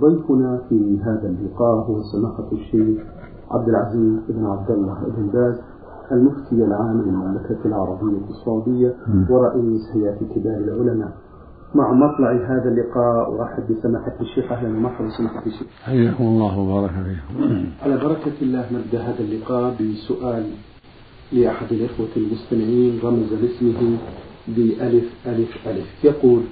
ضيفنا 0.00 0.60
في 0.68 0.98
هذا 1.02 1.28
اللقاء 1.28 1.74
هو 1.74 2.02
سماحة 2.02 2.48
الشيخ 2.52 2.98
عبد 3.50 3.68
العزيز 3.68 4.20
بن 4.28 4.44
عبد 4.46 4.70
الله 4.70 4.98
بن 5.16 5.26
باز 5.26 5.60
المفتي 6.12 6.54
العام 6.64 7.02
للمملكة 7.02 7.58
العربية 7.64 8.18
السعودية 8.30 8.94
ورئيس 9.30 9.80
هيئة 9.94 10.18
كبار 10.34 10.56
العلماء. 10.56 11.12
مع 11.74 11.92
مطلع 11.92 12.32
هذا 12.32 12.68
اللقاء 12.68 13.40
أرحب 13.40 13.62
بسماحة 13.72 14.12
الشيخ 14.20 14.52
أهلا 14.52 14.68
ومرحبا 14.68 15.08
سماحة 15.18 15.46
الشيخ. 15.46 15.68
حياكم 15.84 16.24
الله 16.24 16.58
وبارك 16.58 16.90
فيكم. 16.90 17.64
على 17.82 17.96
بركة 17.96 18.32
الله 18.42 18.64
نبدأ 18.72 19.00
هذا 19.00 19.20
اللقاء 19.20 19.74
بسؤال 19.80 20.44
لأحد 21.32 21.72
الإخوة 21.72 22.08
المستمعين 22.16 23.00
رمز 23.04 23.32
لاسمه 23.32 23.98
بألف 24.48 25.04
ألف 25.26 25.68
ألف 25.68 26.04
يقول 26.04 26.42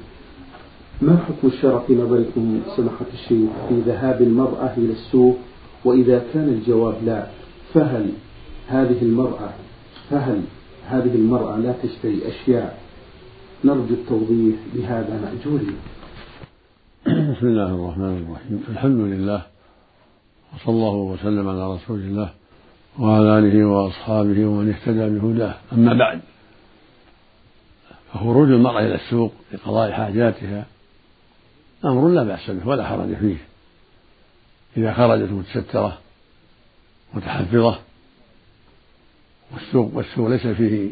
ما 1.02 1.16
حكم 1.16 1.48
الشرع 1.48 1.78
في 1.78 1.94
نظركم 1.94 2.60
سماحة 2.76 3.06
الشيخ 3.14 3.50
في 3.68 3.80
ذهاب 3.86 4.22
المرأة 4.22 4.74
إلى 4.76 4.92
السوق؟ 4.92 5.38
وإذا 5.84 6.24
كان 6.34 6.48
الجواب 6.48 6.94
لا 7.04 7.26
فهل 7.74 8.10
هذه 8.68 9.02
المرأة 9.02 9.50
فهل 10.10 10.42
هذه 10.86 11.14
المرأة 11.14 11.56
لا 11.56 11.74
تشتري 11.82 12.28
أشياء؟ 12.28 12.78
نرجو 13.64 13.94
التوضيح 13.94 14.56
بهذا 14.74 15.20
مأجورين 15.20 15.76
بسم 17.06 17.46
الله 17.46 17.74
الرحمن 17.74 18.26
الرحيم. 18.26 18.64
الحمد 18.68 19.00
لله 19.00 19.42
وصلى 20.54 20.74
الله 20.74 20.94
وسلم 20.94 21.48
على 21.48 21.74
رسول 21.74 21.98
الله 21.98 22.30
وعلى 22.98 23.38
آله 23.38 23.64
وأصحابه 23.64 24.46
ومن 24.46 24.68
اهتدى 24.70 25.18
بهداه. 25.18 25.54
أما 25.72 25.94
بعد 25.94 26.20
فخروج 28.12 28.48
المرأة 28.48 28.80
إلى 28.80 28.94
السوق 28.94 29.32
لقضاء 29.52 29.92
حاجاتها 29.92 30.66
أمر 31.84 32.08
لا 32.08 32.22
بأس 32.22 32.50
به 32.50 32.68
ولا 32.68 32.86
حرج 32.86 33.14
فيه. 33.14 33.36
إذا 34.76 34.94
خرجت 34.94 35.30
متسترة 35.30 35.98
متحفظة 37.14 37.78
والسوق 39.52 39.90
والسوق 39.94 40.28
ليس 40.28 40.46
فيه 40.46 40.90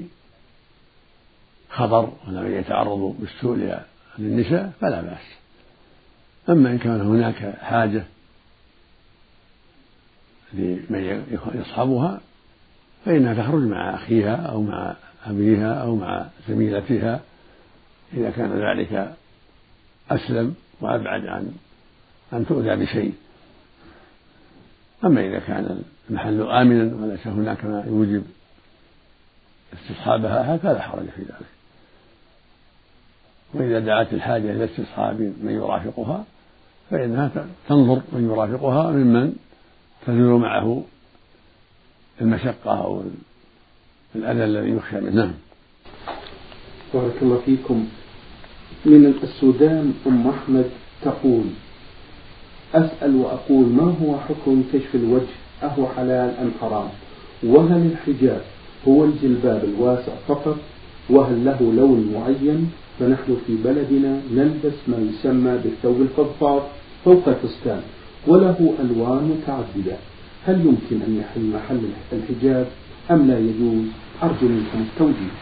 خطر 1.70 2.12
ولم 2.28 2.56
يتعرضوا 2.56 3.14
بالسوء 3.18 3.78
للنساء 4.18 4.72
فلا 4.80 5.00
بأس. 5.00 5.26
أما 6.48 6.70
إن 6.70 6.78
كان 6.78 7.00
هناك 7.00 7.58
حاجة 7.60 8.04
لمن 10.52 11.24
يصحبها 11.54 12.20
فإنها 13.04 13.34
تخرج 13.34 13.62
مع 13.62 13.94
أخيها 13.94 14.36
أو 14.36 14.62
مع 14.62 14.96
أبيها 15.26 15.74
أو 15.74 15.96
مع 15.96 16.26
زميلتها. 16.48 17.20
إذا 18.14 18.30
كان 18.30 18.52
ذلك 18.52 19.14
أسلم 20.10 20.54
وأبعد 20.82 21.26
عن 21.26 21.52
أن 22.32 22.46
تؤذى 22.46 22.76
بشيء. 22.76 23.14
أما 25.04 25.26
إذا 25.26 25.38
كان 25.38 25.82
المحل 26.10 26.42
آمنا 26.42 27.04
وليس 27.04 27.26
هناك 27.26 27.64
ما 27.64 27.84
يوجب 27.86 28.24
استصحابها 29.72 30.56
فلا 30.56 30.82
حرج 30.82 31.06
في 31.16 31.22
ذلك. 31.22 31.52
وإذا 33.54 33.78
دعت 33.78 34.12
الحاجة 34.12 34.52
إلى 34.52 34.64
استصحاب 34.64 35.20
من 35.20 35.52
يرافقها 35.52 36.24
فإنها 36.90 37.46
تنظر 37.68 38.02
من 38.12 38.30
يرافقها 38.30 38.90
ممن 38.90 39.32
تزول 40.06 40.40
معه 40.40 40.84
المشقة 42.20 42.84
أو 42.84 43.02
الأذى 44.14 44.44
الذي 44.44 44.70
يخشى 44.70 45.00
منه. 45.00 45.14
نعم 45.14 45.34
بارك 46.94 47.22
الله 47.22 47.40
فيكم. 47.44 47.88
من 48.84 49.14
السودان 49.22 49.92
أم 50.06 50.28
أحمد 50.28 50.64
تقول 51.02 51.44
أسأل 52.74 53.14
وأقول 53.16 53.66
ما 53.66 53.94
هو 54.02 54.16
حكم 54.18 54.62
كشف 54.72 54.94
الوجه؟ 54.94 55.34
أهو 55.62 55.86
حلال 55.96 56.34
أم 56.42 56.50
حرام؟ 56.60 56.88
وهل 57.42 57.90
الحجاب 57.92 58.40
هو 58.88 59.04
الجلباب 59.04 59.64
الواسع 59.64 60.12
فقط؟ 60.28 60.56
وهل 61.10 61.44
له 61.44 61.72
لون 61.76 62.12
معين؟ 62.14 62.70
فنحن 63.00 63.36
في 63.46 63.56
بلدنا 63.64 64.20
نلبس 64.34 64.78
ما 64.88 64.96
يسمى 65.10 65.58
بالثوب 65.64 66.00
الفضفاض 66.00 66.62
فوق 67.04 67.28
الفستان 67.28 67.80
وله 68.26 68.74
ألوان 68.80 69.22
متعددة 69.38 69.96
هل 70.46 70.60
يمكن 70.60 71.02
أن 71.06 71.20
يحل 71.20 71.50
محل 71.54 71.80
الحجاب 72.12 72.66
أم 73.10 73.26
لا 73.28 73.38
يجوز؟ 73.38 73.84
أرجو 74.22 74.48
منكم 74.48 74.80
التوجيه. 74.92 75.32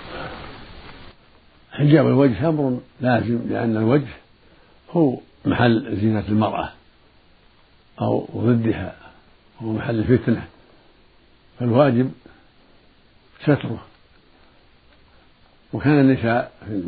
حجاب 1.80 2.06
الوجه 2.06 2.48
أمر 2.48 2.80
لازم 3.00 3.40
لأن 3.48 3.76
الوجه 3.76 4.08
هو 4.90 5.18
محل 5.44 5.96
زينة 6.00 6.24
المرأة 6.28 6.70
أو 8.00 8.28
ضدها 8.36 8.96
هو 9.62 9.72
محل 9.72 9.98
الفتنة 9.98 10.46
فالواجب 11.58 12.10
ستره. 13.42 13.82
وكان 15.72 16.00
النساء 16.00 16.52
في 16.66 16.82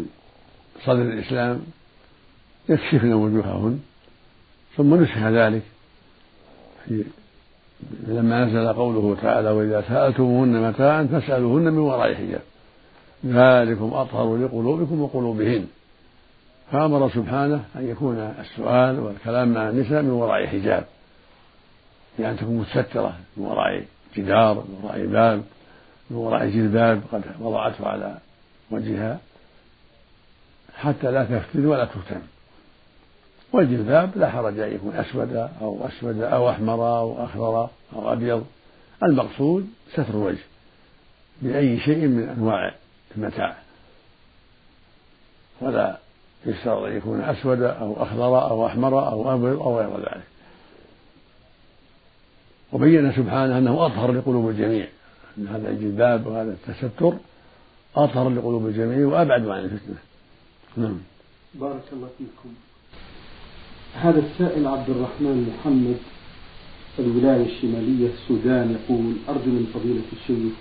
صدر 0.85 1.03
الإسلام 1.03 1.63
يكشفن 2.69 3.13
وجوههن 3.13 3.81
ثم 4.77 5.03
نسخ 5.03 5.19
ذلك 5.19 5.63
في 6.85 7.05
لما 8.07 8.45
نزل 8.45 8.73
قوله 8.73 9.17
تعالى 9.23 9.51
وإذا 9.51 9.85
سألتموهن 9.89 10.69
متاعا 10.69 11.05
فاسألوهن 11.05 11.63
من 11.63 11.79
وراء 11.79 12.15
حجاب. 12.15 12.43
ذلكم 13.27 13.95
أطهر 13.95 14.37
لقلوبكم 14.37 15.03
وقلوبهن. 15.03 15.67
فأمر 16.73 17.11
سبحانه 17.11 17.65
أن 17.77 17.89
يكون 17.89 18.35
السؤال 18.41 19.01
والكلام 19.01 19.55
مع 19.55 19.69
النساء 19.69 20.03
من 20.03 20.11
وراء 20.11 20.47
حجاب. 20.47 20.85
بأن 22.19 22.37
تكون 22.37 22.59
متسترة 22.59 23.17
من 23.37 23.45
وراء 23.45 23.85
جدار 24.17 24.55
من 24.55 24.81
وراء 24.83 25.07
باب 25.07 25.43
من 26.11 26.17
وراء 26.17 26.49
جلباب 26.49 27.03
قد 27.13 27.23
وضعته 27.41 27.89
على 27.89 28.19
وجهها. 28.71 29.19
حتى 30.75 31.11
لا 31.11 31.25
تفتن 31.25 31.67
ولا 31.67 31.85
تفتن. 31.85 32.23
والجلباب 33.53 34.11
لا 34.17 34.31
حرج 34.31 34.59
أن 34.59 34.75
يكون 34.75 34.97
أسود 34.97 35.49
أو 35.61 35.87
أسود 35.87 36.23
أو 36.23 36.51
أحمر 36.51 36.99
أو 36.99 37.25
أخضر 37.25 37.69
أو 37.97 38.13
أبيض. 38.13 38.45
المقصود 39.03 39.71
ستر 39.93 40.11
الوجه 40.11 40.45
بأي 41.43 41.81
شيء 41.81 42.07
من 42.07 42.29
أنواع 42.29 42.75
المتاع. 43.17 43.57
ولا 45.61 45.99
يشترط 46.47 46.83
أن 46.83 46.97
يكون 46.97 47.21
أسود 47.21 47.63
أو 47.63 48.03
أخضر 48.03 48.51
أو 48.51 48.67
أحمر 48.67 49.09
أو 49.09 49.35
أبيض 49.35 49.61
أو 49.61 49.79
غير 49.79 49.97
ذلك. 49.99 50.23
وبين 52.73 53.13
سبحانه 53.13 53.59
أنه 53.59 53.87
أطهر 53.87 54.13
لقلوب 54.13 54.49
الجميع. 54.49 54.89
أن 55.39 55.49
هذا 55.49 55.71
الجلباب 55.71 56.27
وهذا 56.27 56.53
التستر 56.53 57.15
أطهر 57.97 58.29
لقلوب 58.29 58.67
الجميع 58.67 59.07
وأبعد 59.07 59.49
عن 59.49 59.65
الفتنة. 59.65 59.99
نعم. 60.77 60.99
بارك 61.55 61.83
الله 61.93 62.09
فيكم. 62.19 62.55
هذا 63.95 64.19
السائل 64.19 64.67
عبد 64.67 64.91
الرحمن 64.91 65.55
محمد 65.59 65.97
الولاية 66.99 67.47
الشمالية 67.57 68.11
السودان 68.15 68.77
يقول 68.77 69.15
أرجو 69.29 69.51
من 69.51 69.71
فضيلة 69.75 70.03
الشيخ 70.13 70.53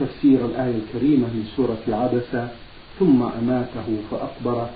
تفسير 0.00 0.46
الآية 0.46 0.76
الكريمة 0.76 1.26
من 1.26 1.48
سورة 1.56 1.78
العبسة 1.88 2.48
ثم 2.98 3.22
أماته 3.22 3.98
فأقبره 4.10 4.70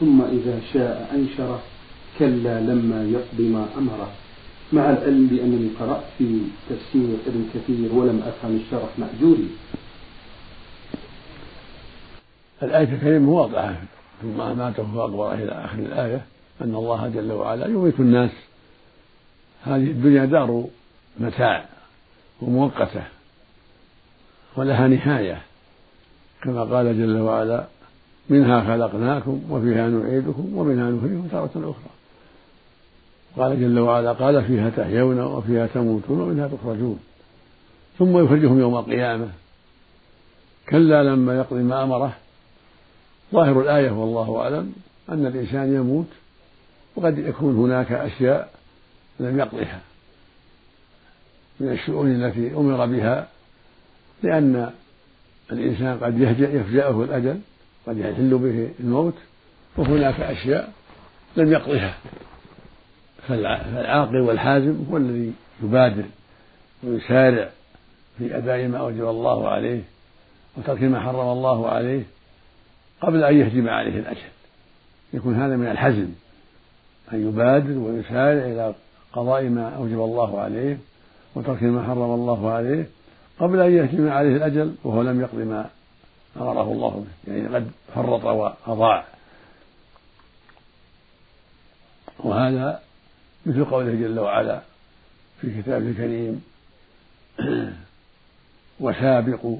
ثم 0.00 0.22
إذا 0.22 0.60
شاء 0.72 1.10
أنشره 1.14 1.60
كلا 2.18 2.60
لما 2.60 3.04
يقض 3.04 3.40
ما 3.40 3.66
أمره. 3.78 4.10
مع 4.72 4.90
العلم 4.90 5.26
بأنني 5.26 5.68
قرأت 5.80 6.04
في 6.18 6.40
تفسير 6.70 7.16
ابن 7.26 7.48
كثير 7.54 7.94
ولم 7.94 8.22
أفهم 8.26 8.56
الشرح 8.56 8.88
مأجوري. 8.98 9.48
الآية 12.62 12.94
الكريمة 12.94 13.30
واضحة 13.30 13.74
ثم 14.22 14.40
أماته 14.40 14.82
فأقبره 14.94 15.34
إلى 15.34 15.52
آخر 15.52 15.78
الآية 15.78 16.24
أن 16.62 16.74
الله 16.74 17.08
جل 17.08 17.32
وعلا 17.32 17.66
يميت 17.66 18.00
الناس. 18.00 18.30
هذه 19.64 19.90
الدنيا 19.90 20.24
دار 20.24 20.64
متاع 21.18 21.64
ومؤقتة. 22.42 23.02
ولها 24.56 24.88
نهاية 24.88 25.42
كما 26.42 26.64
قال 26.64 26.98
جل 26.98 27.20
وعلا 27.20 27.64
منها 28.28 28.60
خلقناكم 28.60 29.42
وفيها 29.50 29.88
نعيدكم 29.88 30.56
ومنها 30.56 30.90
نخرجكم 30.90 31.28
تارة 31.32 31.50
أخرى. 31.56 31.90
قال 33.36 33.60
جل 33.60 33.78
وعلا 33.78 34.12
قال 34.12 34.44
فيها 34.44 34.70
تحيون 34.70 35.20
وفيها 35.20 35.66
تموتون 35.66 36.20
ومنها 36.20 36.48
تخرجون. 36.48 37.00
ثم 37.98 38.24
يخرجهم 38.24 38.60
يوم 38.60 38.76
القيامة. 38.78 39.28
كلا 40.68 41.02
لما 41.02 41.36
يقضي 41.36 41.62
ما 41.62 41.82
أمره. 41.82 42.12
ظاهر 43.32 43.60
الآية 43.60 43.90
والله 43.90 44.40
أعلم 44.40 44.72
أن 45.08 45.26
الإنسان 45.26 45.74
يموت 45.74 46.06
وقد 46.96 47.18
يكون 47.18 47.56
هناك 47.56 47.92
أشياء 47.92 48.50
لم 49.20 49.38
يقضها 49.38 49.80
من 51.60 51.72
الشؤون 51.72 52.24
التي 52.24 52.54
أمر 52.56 52.86
بها 52.86 53.28
لأن 54.22 54.70
الإنسان 55.52 55.98
قد 55.98 56.20
يفجأه 56.40 57.02
الأجل 57.02 57.40
قد 57.86 57.98
يحل 57.98 58.38
به 58.38 58.70
الموت 58.80 59.14
وهناك 59.76 60.20
أشياء 60.20 60.72
لم 61.36 61.52
يقضها. 61.52 61.94
فالعاقل 63.28 64.20
والحازم 64.20 64.84
هو 64.90 64.96
الذي 64.96 65.32
يبادر 65.62 66.04
ويسارع 66.82 67.48
في 68.18 68.36
أداء 68.36 68.68
ما 68.68 68.78
أوجب 68.78 69.08
الله 69.08 69.48
عليه 69.48 69.82
وترك 70.56 70.82
ما 70.82 71.00
حرم 71.00 71.32
الله 71.32 71.68
عليه 71.68 72.02
قبل 73.00 73.24
أن 73.24 73.36
يهجم 73.36 73.68
عليه 73.68 73.98
الأجل. 73.98 74.28
يكون 75.12 75.34
هذا 75.34 75.56
من 75.56 75.66
الحزم 75.66 76.08
أن 77.12 77.28
يبادر 77.28 77.78
ويسارع 77.78 78.44
إلى 78.44 78.74
قضاء 79.12 79.44
ما 79.44 79.68
أوجب 79.76 80.00
الله 80.00 80.40
عليه 80.40 80.78
وترك 81.34 81.62
ما 81.62 81.82
حرم 81.82 82.14
الله 82.14 82.50
عليه 82.50 82.86
قبل 83.40 83.60
أن 83.60 83.72
يهجم 83.72 84.08
عليه 84.08 84.36
الأجل 84.36 84.74
وهو 84.84 85.02
لم 85.02 85.20
يقض 85.20 85.38
ما 85.38 85.70
أمره 86.36 86.72
الله 86.72 87.04
به 87.26 87.32
يعني 87.32 87.54
قد 87.54 87.70
فرط 87.94 88.24
وأضاع. 88.24 89.04
وهذا 92.18 92.82
مثل 93.46 93.64
قوله 93.64 93.94
جل 93.94 94.18
وعلا 94.18 94.60
في 95.40 95.62
كتابه 95.62 95.88
الكريم 95.88 96.42
وسابقوا 98.80 99.58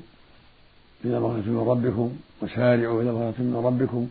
إلى 1.05 1.20
مغفرة 1.20 1.50
من 1.50 1.69
ربكم 1.69 2.17
وسارعوا 2.43 3.02
إلى 3.02 3.12
مغفرة 3.12 3.43
من 3.43 3.62
ربكم. 3.67 4.08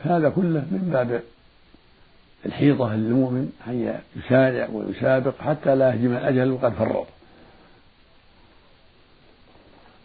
هذا 0.00 0.28
كله 0.28 0.60
من 0.60 0.90
باب 0.92 1.22
الحيطة 2.46 2.94
للمؤمن 2.94 3.52
أن 3.66 4.00
يسارع 4.16 4.68
ويسابق 4.72 5.40
حتى 5.40 5.74
لا 5.74 5.88
يهجم 5.88 6.12
الأجل 6.12 6.50
وقد 6.50 6.72
فرط. 6.72 7.06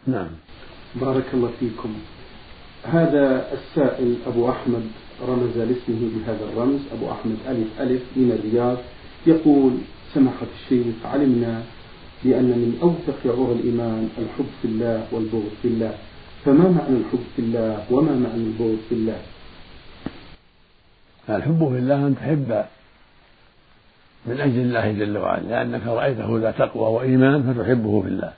نعم. 0.08 0.28
بارك 0.96 1.26
الله 1.34 1.50
فيكم. 1.60 1.94
هذا 2.84 3.54
السائل 3.54 4.16
أبو 4.28 4.50
أحمد 4.50 4.84
رمز 5.28 5.58
لاسمه 5.58 6.02
بهذا 6.16 6.46
الرمز 6.54 6.80
أبو 6.94 7.12
أحمد 7.12 7.38
ألف 7.48 7.82
ألف 7.82 8.02
من 8.16 8.32
الرياض 8.32 8.78
يقول 9.28 9.72
سماحة 10.14 10.48
الشيخ 10.64 10.96
علمنا 11.06 11.64
بأن 12.24 12.44
من 12.44 12.80
أوثق 12.82 13.20
عرى 13.26 13.52
الإيمان 13.52 14.10
الحب 14.18 14.50
في 14.62 14.68
الله 14.68 15.08
والبغض 15.12 15.52
في 15.62 15.68
الله. 15.68 15.94
فما 16.46 16.70
معنى 16.70 16.98
الحب 16.98 17.24
في 17.36 17.42
الله 17.42 17.86
وما 17.92 18.12
معنى 18.12 18.44
البغض 18.44 18.78
في 18.90 18.96
الله؟ 18.96 19.22
الحب 21.30 21.70
في 21.72 21.78
الله 21.78 22.08
أن 22.08 22.16
تحب 22.16 22.66
من 24.26 24.42
أجل 24.42 24.60
الله 24.60 24.92
جل 24.92 25.18
وعلا 25.18 25.44
لأنك 25.44 25.88
رأيته 25.88 26.40
ذا 26.40 26.52
تقوى 26.52 26.94
وإيمان 26.96 27.54
فتحبه 27.54 28.02
في 28.02 28.08
الله. 28.08 28.34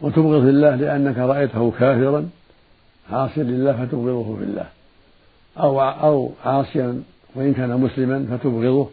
وتبغض 0.00 0.42
في 0.42 0.48
الله 0.48 0.74
لأنك 0.74 1.18
رأيته 1.18 1.70
كافرا 1.70 2.28
عاصيا 3.12 3.42
لله 3.42 3.72
فتبغضه 3.72 4.36
في 4.36 4.44
الله. 4.44 4.66
أو 5.58 5.80
أو 5.80 6.32
عاصيا 6.44 7.02
وإن 7.34 7.54
كان 7.54 7.80
مسلما 7.80 8.26
فتبغضه 8.30 8.88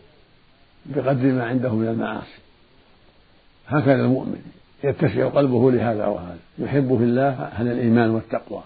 بقدر 0.85 1.25
ما 1.25 1.45
عنده 1.45 1.75
من 1.75 1.87
المعاصي. 1.87 2.39
هكذا 3.67 4.01
المؤمن 4.01 4.41
يتسع 4.83 5.27
قلبه 5.27 5.71
لهذا 5.71 6.05
وهذا. 6.05 6.37
يحب 6.59 6.97
في 6.97 7.03
الله 7.03 7.29
أهل 7.29 7.67
الإيمان 7.67 8.09
والتقوى. 8.09 8.61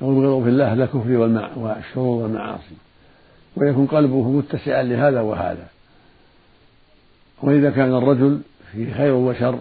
ويبغض 0.00 0.42
في 0.42 0.48
الله 0.48 0.72
أهل 0.72 0.82
الكفر 0.82 1.18
والشرور 1.56 2.22
والمعاصي. 2.22 2.74
ويكون 3.56 3.86
قلبه 3.86 4.30
متسعا 4.30 4.82
لهذا 4.82 5.20
وهذا. 5.20 5.66
وإذا 7.42 7.70
كان 7.70 7.94
الرجل 7.94 8.40
في 8.72 8.94
خير 8.94 9.12
وشر 9.14 9.58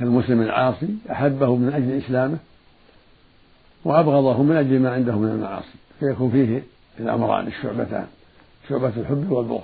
كالمسلم 0.00 0.42
العاصي 0.42 0.88
أحبه 1.12 1.56
من 1.56 1.72
أجل 1.72 2.04
إسلامه 2.04 2.38
وأبغضه 3.84 4.42
من 4.42 4.56
أجل 4.56 4.80
ما 4.80 4.90
عنده 4.90 5.18
من 5.18 5.28
المعاصي 5.28 5.78
فيكون 6.00 6.30
فيه 6.30 6.62
الأمران 7.00 7.46
الشعبتان 7.46 8.06
شعبة 8.68 8.92
الحب 8.96 9.30
والبغض. 9.30 9.62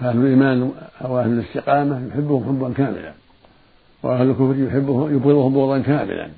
فأهل 0.00 0.16
الإيمان 0.16 0.72
أو 1.04 1.20
أهل 1.20 1.30
الاستقامة 1.30 2.08
يحبهم 2.08 2.44
حبا 2.44 2.72
كاملا 2.72 3.12
وأهل 4.02 4.30
الكفر 4.30 4.54
يحبه 4.58 5.10
يبغضهم 5.10 5.54
بغضا 5.54 5.78
كاملا. 5.78 6.28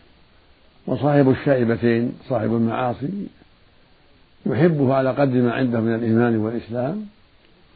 وصاحب 0.86 1.30
الشائبتين 1.30 2.12
صاحب 2.28 2.54
المعاصي 2.54 3.26
يحبه 4.46 4.94
على 4.94 5.10
قدر 5.10 5.42
ما 5.42 5.52
عنده 5.52 5.80
من 5.80 5.94
الإيمان 5.94 6.36
والإسلام 6.36 7.06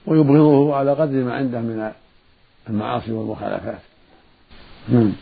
ويبغضه 0.06 0.76
على 0.76 0.92
قدر 0.92 1.24
ما 1.24 1.34
عنده 1.34 1.60
من 1.60 1.92
المعاصي 2.68 3.12
والمخالفات. 3.12 3.89
نعم. 4.90 5.12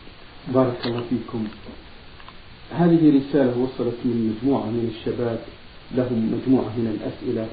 بارك 0.53 0.85
الله 0.85 1.03
فيكم. 1.09 1.47
هذه 2.71 3.17
رسالة 3.17 3.57
وصلت 3.57 3.95
من 4.05 4.35
مجموعة 4.35 4.65
من 4.65 4.93
الشباب 4.95 5.39
لهم 5.95 6.19
مجموعة 6.33 6.69
من 6.77 6.87
الأسئلة. 6.95 7.47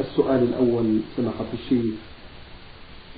السؤال 0.00 0.42
الأول 0.42 1.00
سماحة 1.16 1.50
الشيخ 1.54 1.94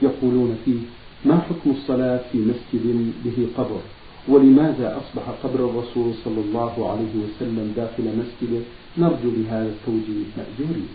يقولون 0.02 0.58
فيه 0.64 0.80
ما 1.24 1.40
حكم 1.40 1.70
الصلاة 1.70 2.20
في 2.32 2.38
مسجد 2.38 3.12
به 3.24 3.46
قبر؟ 3.56 3.80
ولماذا 4.28 4.96
أصبح 4.96 5.22
قبر 5.42 5.70
الرسول 5.70 6.14
صلى 6.24 6.40
الله 6.40 6.90
عليه 6.90 7.14
وسلم 7.24 7.72
داخل 7.76 8.02
مسجده؟ 8.02 8.60
نرجو 8.98 9.30
بهذا 9.30 9.68
التوجيه 9.68 10.24
مأجورين. 10.36 10.88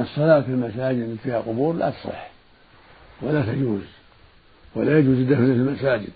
الصلاة 0.00 0.40
في 0.40 0.48
المساجد 0.48 0.98
التي 0.98 1.22
فيها 1.22 1.38
قبور 1.40 1.74
لا 1.74 1.90
تصح 1.90 2.30
ولا 3.22 3.42
تجوز. 3.42 3.99
ولا 4.74 4.98
يجوز 4.98 5.18
الدفن 5.18 5.46
في 5.46 5.52
المساجد. 5.52 6.12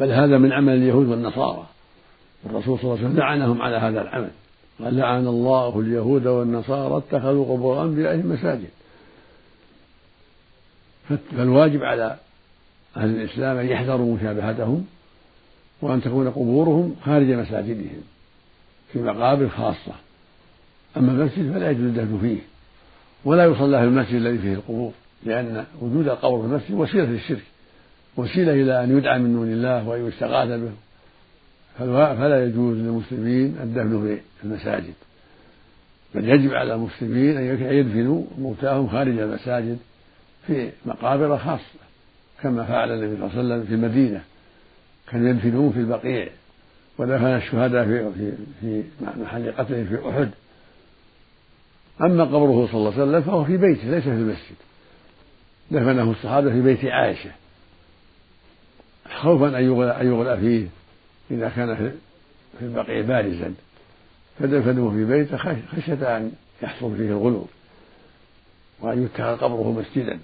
بل 0.00 0.10
هذا 0.10 0.38
من 0.38 0.52
عمل 0.52 0.72
اليهود 0.72 1.06
والنصارى. 1.06 1.66
الرسول 2.46 2.78
صلى 2.78 2.84
الله 2.84 2.96
عليه 2.98 3.06
وسلم 3.06 3.18
لعنهم 3.18 3.62
على 3.62 3.76
هذا 3.76 4.02
العمل. 4.02 4.30
قال 4.84 4.96
لعن 4.96 5.26
الله 5.26 5.80
اليهود 5.80 6.26
والنصارى 6.26 6.96
اتخذوا 6.96 7.44
قبور 7.44 7.82
انبيائهم 7.82 8.32
مساجد 8.32 8.68
فالواجب 11.08 11.84
على 11.84 12.16
أهل 12.96 13.08
الإسلام 13.08 13.56
أن 13.56 13.66
يحذروا 13.66 14.16
مشابهتهم 14.16 14.86
وأن 15.82 16.02
تكون 16.02 16.30
قبورهم 16.30 16.96
خارج 17.04 17.30
مساجدهم 17.30 18.02
في 18.92 18.98
مقابر 18.98 19.48
خاصة. 19.48 19.92
أما 20.96 21.12
المسجد 21.12 21.52
فلا 21.52 21.70
يجوز 21.70 21.84
الدفن 21.84 22.18
فيه 22.20 22.38
ولا 23.24 23.44
يصلى 23.44 23.78
في 23.78 23.84
المسجد 23.84 24.14
الذي 24.14 24.38
فيه 24.38 24.54
القبور. 24.54 24.92
لأن 25.26 25.64
وجود 25.80 26.08
القبر 26.08 26.38
في 26.38 26.44
المسجد 26.46 26.74
وسيلة 26.74 27.04
للشرك 27.04 27.42
وسيلة 28.16 28.52
إلى 28.52 28.84
أن 28.84 28.98
يدعى 28.98 29.18
من 29.18 29.32
دون 29.32 29.52
الله 29.52 29.88
وأن 29.88 30.08
يستغاث 30.08 30.48
به. 30.48 30.72
فلا 32.14 32.44
يجوز 32.44 32.76
للمسلمين 32.76 33.56
الدفن 33.62 34.18
في 34.38 34.44
المساجد. 34.44 34.94
بل 36.14 36.28
يجب 36.28 36.54
على 36.54 36.74
المسلمين 36.74 37.36
أن 37.36 37.72
يدفنوا 37.72 38.22
موتاهم 38.38 38.88
خارج 38.88 39.18
المساجد 39.18 39.78
في 40.46 40.70
مقابر 40.86 41.38
خاصة 41.38 41.78
كما 42.42 42.64
فعل 42.64 42.92
النبي 42.92 43.16
صلى 43.16 43.26
الله 43.26 43.38
عليه 43.38 43.48
وسلم 43.54 43.66
في 43.66 43.74
المدينة. 43.74 44.22
كانوا 45.10 45.28
يدفنون 45.28 45.72
في 45.72 45.78
البقيع 45.78 46.28
ودفن 46.98 47.26
الشهداء 47.26 47.84
في 47.84 48.12
في 48.20 48.32
في 48.60 48.82
محل 49.20 49.52
قتلهم 49.52 49.86
في 49.86 50.08
أحد. 50.08 50.30
أما 52.00 52.24
قبره 52.24 52.66
صلى 52.66 52.74
الله 52.74 52.92
عليه 52.92 53.02
وسلم 53.02 53.20
فهو 53.20 53.44
في 53.44 53.56
بيته 53.56 53.90
ليس 53.90 54.02
في 54.02 54.10
المسجد. 54.10 54.56
دفنه 55.70 56.10
الصحابة 56.10 56.50
في 56.50 56.60
بيت 56.60 56.84
عائشة. 56.84 57.30
خوفا 59.20 59.58
أن 59.58 59.64
يغلى 60.06 60.38
فيه 60.40 60.66
إذا 61.30 61.48
كان 61.48 61.76
في 62.58 62.64
البقيع 62.64 63.00
بارزا. 63.00 63.54
فدفنوه 64.38 64.90
في 64.90 65.04
بيته 65.04 65.36
خشية 65.36 66.16
أن 66.16 66.32
يحصل 66.62 66.96
فيه 66.96 67.08
الغلو 67.08 67.46
وأن 68.80 69.04
يتخذ 69.04 69.36
قبره 69.36 69.72
مسجدا. 69.72 70.18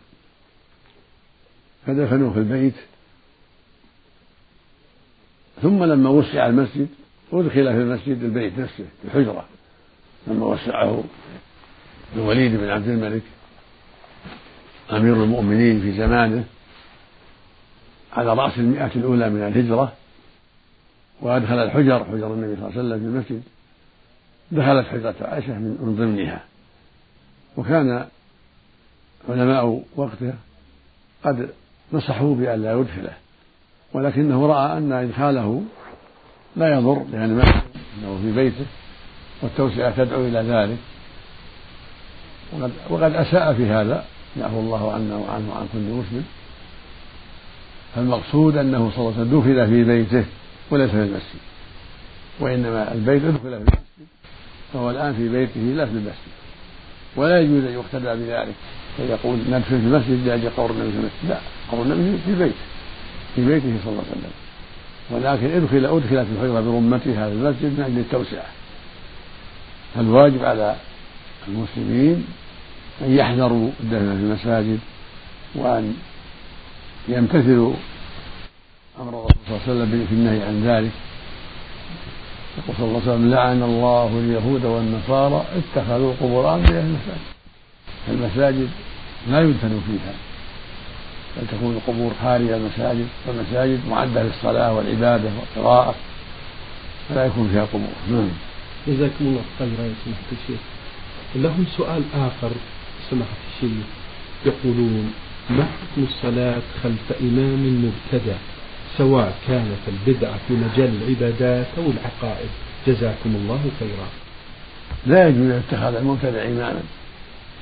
فدفنوه 1.87 2.33
في 2.33 2.39
البيت. 2.39 2.75
ثم 5.63 5.85
لما 5.85 6.11
وسع 6.11 6.47
المسجد 6.47 6.89
أدخل 7.33 7.53
في 7.53 7.71
المسجد 7.71 8.23
البيت 8.23 8.59
نفسه 8.59 8.85
الحجرة. 9.05 9.45
لما 10.27 10.47
وسعه 10.47 11.05
الوليد 12.17 12.57
بن 12.57 12.69
عبد 12.69 12.89
الملك 12.89 13.23
أمير 14.91 15.25
المؤمنين 15.25 15.81
في 15.81 15.93
زمانه 15.93 16.45
على 18.13 18.35
رأس 18.35 18.59
المئة 18.59 18.91
الأولى 18.97 19.31
من 19.31 19.43
الهجرة 19.43 19.93
وأدخل 21.21 21.59
الحجر 21.59 22.05
حجر 22.05 22.35
النبي 22.35 22.57
صلى 22.57 22.69
الله 22.69 22.79
عليه 22.79 22.81
وسلم 22.81 22.99
في 22.99 23.05
المسجد 23.05 23.43
دخلت 24.53 24.87
حجرة 24.87 25.15
عائشة 25.21 25.53
من 25.53 25.97
ضمنها. 25.99 26.45
وكان 27.57 28.07
علماء 29.29 29.83
وقته 29.97 30.35
قد 31.25 31.49
نصحوه 31.93 32.35
بأن 32.35 32.63
لا 32.63 32.73
يدخله 32.73 33.13
ولكنه 33.93 34.47
رأى 34.47 34.79
أن 34.79 34.93
إدخاله 34.93 35.63
لا 36.57 36.75
يضر 36.75 37.05
لأن 37.13 37.35
ما 37.35 37.63
أنه 37.99 38.19
في 38.23 38.33
بيته 38.33 38.67
والتوسعة 39.43 39.97
تدعو 39.97 40.21
إلى 40.21 40.39
ذلك. 40.39 40.79
وقد, 42.53 42.73
وقد 42.91 43.13
أساء 43.15 43.55
في 43.55 43.67
هذا. 43.67 44.05
يعفو 44.41 44.61
الله 44.61 44.93
عنا 44.93 45.17
وعنه 45.17 45.51
وعن 45.51 45.67
كل 45.73 45.79
مسلم. 45.79 46.25
فالمقصود 47.95 48.57
أنه 48.57 48.91
صلى 48.91 48.99
الله 48.99 49.13
عليه 49.19 49.29
وسلم 49.29 49.41
دفن 49.41 49.67
في 49.67 49.85
بيته 49.85 50.25
وليس 50.71 50.91
في 50.91 50.97
المسجد 50.97 51.41
وإنما 52.41 52.93
البيت 52.93 53.25
أدخل 53.25 53.41
في 53.41 53.49
المسجد 53.49 53.79
فهو 54.73 54.91
الآن 54.91 55.15
في 55.15 55.29
بيته 55.29 55.61
لا 55.61 55.87
في 55.87 55.93
المسجد. 55.93 56.35
ولا 57.17 57.41
يجوز 57.41 57.65
أن 57.65 57.73
يقتدى 57.73 58.25
بذلك. 58.25 58.55
فيقول 58.97 59.39
ندفن 59.39 59.63
في 59.63 59.75
المسجد 59.75 60.27
لأجل 60.27 60.51
قبر 60.57 60.71
النبي 60.71 60.91
في 60.93 60.99
المسجد 60.99 61.29
لا 61.29 61.39
قبر 61.73 61.83
النبي 61.83 62.19
في 62.27 62.35
بيته 62.35 62.55
في 63.35 63.45
بيته 63.45 63.75
صلى 63.85 63.93
الله 63.93 64.05
عليه 64.11 64.21
وسلم. 64.21 64.33
ولكن 65.11 65.63
ادخل 65.63 65.97
أدخلت 65.97 66.27
الحجره 66.33 66.61
برمتها 66.61 67.29
في 67.29 67.35
المسجد 67.35 67.79
من 67.79 67.85
أجل 67.87 67.99
التوسعة. 67.99 68.47
فالواجب 69.95 70.45
على 70.45 70.77
المسلمين 71.49 72.27
أن 73.01 73.17
يحذروا 73.17 73.71
الدفن 73.81 74.17
في 74.17 74.23
المساجد 74.23 74.79
وأن 75.55 75.95
يمتثلوا 77.09 77.73
أمر 79.01 79.09
الرسول 79.09 79.35
صلى 79.47 79.73
الله 79.73 79.85
عليه 79.85 79.95
وسلم 79.95 80.07
في 80.09 80.15
النهي 80.15 80.43
عن 80.43 80.65
ذلك. 80.65 80.93
يقول 82.59 82.77
صلى 82.77 82.87
الله 82.87 83.01
عليه 83.01 83.13
وسلم 83.13 83.31
لعن 83.31 83.63
الله 83.63 84.07
اليهود 84.07 84.65
والنصارى 84.65 85.45
اتخذوا 85.57 86.15
قبور 86.21 86.55
أنبياء 86.55 86.83
المساجد. 86.83 87.35
المساجد 88.09 88.69
لا 89.29 89.41
يدفن 89.41 89.81
فيها 89.87 90.15
بل 91.37 91.47
تكون 91.47 91.77
القبور 91.77 92.13
خارج 92.23 92.51
المساجد 92.51 93.07
والمساجد 93.27 93.81
معدة 93.89 94.23
للصلاة 94.23 94.73
والعبادة 94.73 95.31
والقراءة 95.39 95.95
فلا 97.09 97.27
يكون 97.27 97.49
فيها 97.49 97.65
قبور. 97.65 97.95
نعم. 98.11 98.29
جزاكم 98.89 99.15
الله 99.21 99.43
خيرا 99.59 99.83
يا 99.83 99.95
سماحة 100.05 100.31
الشيخ 100.33 100.61
لهم 101.35 101.67
سؤال 101.77 102.03
آخر. 102.15 102.51
سماحة 103.11 103.37
الشيخ 103.55 103.87
يقولون 104.47 105.13
ما 105.51 105.65
حكم 105.65 106.05
الصلاة 106.05 106.63
خلف 106.83 107.13
إمام 107.21 107.85
مبتدع 107.85 108.37
سواء 108.99 109.35
كانت 109.49 109.79
البدعة 109.89 110.39
في 110.49 110.55
مجال 110.55 111.03
العبادات 111.03 111.67
أو 111.79 111.83
العقائد؟ 111.83 112.49
جزاكم 112.87 113.35
الله 113.37 113.71
خيرا. 113.81 114.07
لا 115.07 115.29
يجوز 115.29 115.51
أن 115.51 115.63
يتخذ 115.69 115.95
المبتدع 115.95 116.43
إماما. 116.43 116.83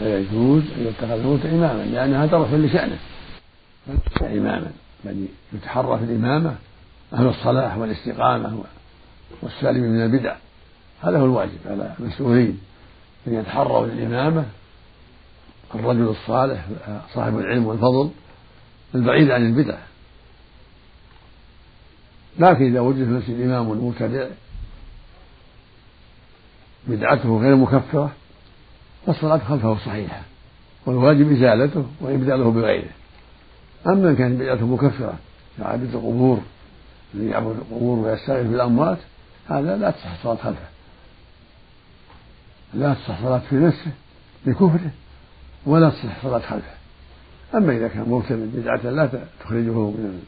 لا 0.01 0.19
يجوز 0.19 0.63
أن 0.79 0.87
يتخذ 0.87 1.11
المبتدع 1.11 1.51
إماما 1.51 1.83
لأنها 1.83 2.27
ترفع 2.27 2.57
لشأنه. 2.57 2.99
إماما 4.23 4.71
بل 5.05 5.27
يتحرى 5.53 5.99
في 5.99 6.05
الإمامة 6.05 6.55
أهل 7.13 7.27
الصلاح 7.27 7.77
والاستقامة 7.77 8.65
والسالم 9.43 9.83
من 9.83 10.03
البدع. 10.03 10.35
هذا 11.03 11.19
هو 11.19 11.25
الواجب 11.25 11.59
على 11.67 11.95
المسؤولين 12.01 12.59
أن 13.29 13.35
يتحروا 13.35 13.87
للإمامة 13.87 14.45
الرجل 15.75 16.09
الصالح 16.09 16.67
صاحب 17.15 17.39
العلم 17.39 17.67
والفضل 17.67 18.11
البعيد 18.95 19.31
عن 19.31 19.47
البدع. 19.47 19.79
لكن 22.39 22.65
إذا 22.65 22.81
وجد 22.81 22.97
في 22.97 23.03
المسجد 23.03 23.41
إمام 23.41 23.87
مبتدع 23.87 24.27
بدعته 26.87 27.39
غير 27.41 27.57
مكفرة 27.57 28.13
فالصلاة 29.07 29.39
خلفه 29.39 29.79
صحيحة 29.79 30.23
والواجب 30.87 31.33
إزالته 31.33 31.87
وإبداله 32.01 32.51
بغيره. 32.51 32.91
أما 33.87 34.11
إن 34.11 34.17
كانت 34.17 34.41
بدعته 34.41 34.67
مكفرة 34.67 35.15
كعابد 35.59 35.95
القبور 35.95 36.41
الذي 37.15 37.31
يعبد 37.31 37.57
القبور 37.57 37.99
ويستغيث 37.99 38.47
بالأموات 38.47 38.99
هذا 39.49 39.77
لا 39.77 39.91
تصح 39.91 40.13
الصلاة 40.13 40.37
خلفه. 40.37 40.69
لا 42.75 42.95
تصح 42.95 43.23
صلاة 43.23 43.43
في 43.51 43.57
نفسه 43.57 43.91
بكفره 44.47 44.91
ولا 45.67 45.91
تصح 45.91 46.23
صلاة 46.23 46.39
خلفه 46.39 46.75
أما 47.55 47.77
إذا 47.77 47.89
كان 47.89 48.09
مبتدع 48.09 48.45
بدعة 48.45 48.91
لا 48.91 49.09
تخرجه 49.41 49.73
من 49.73 50.23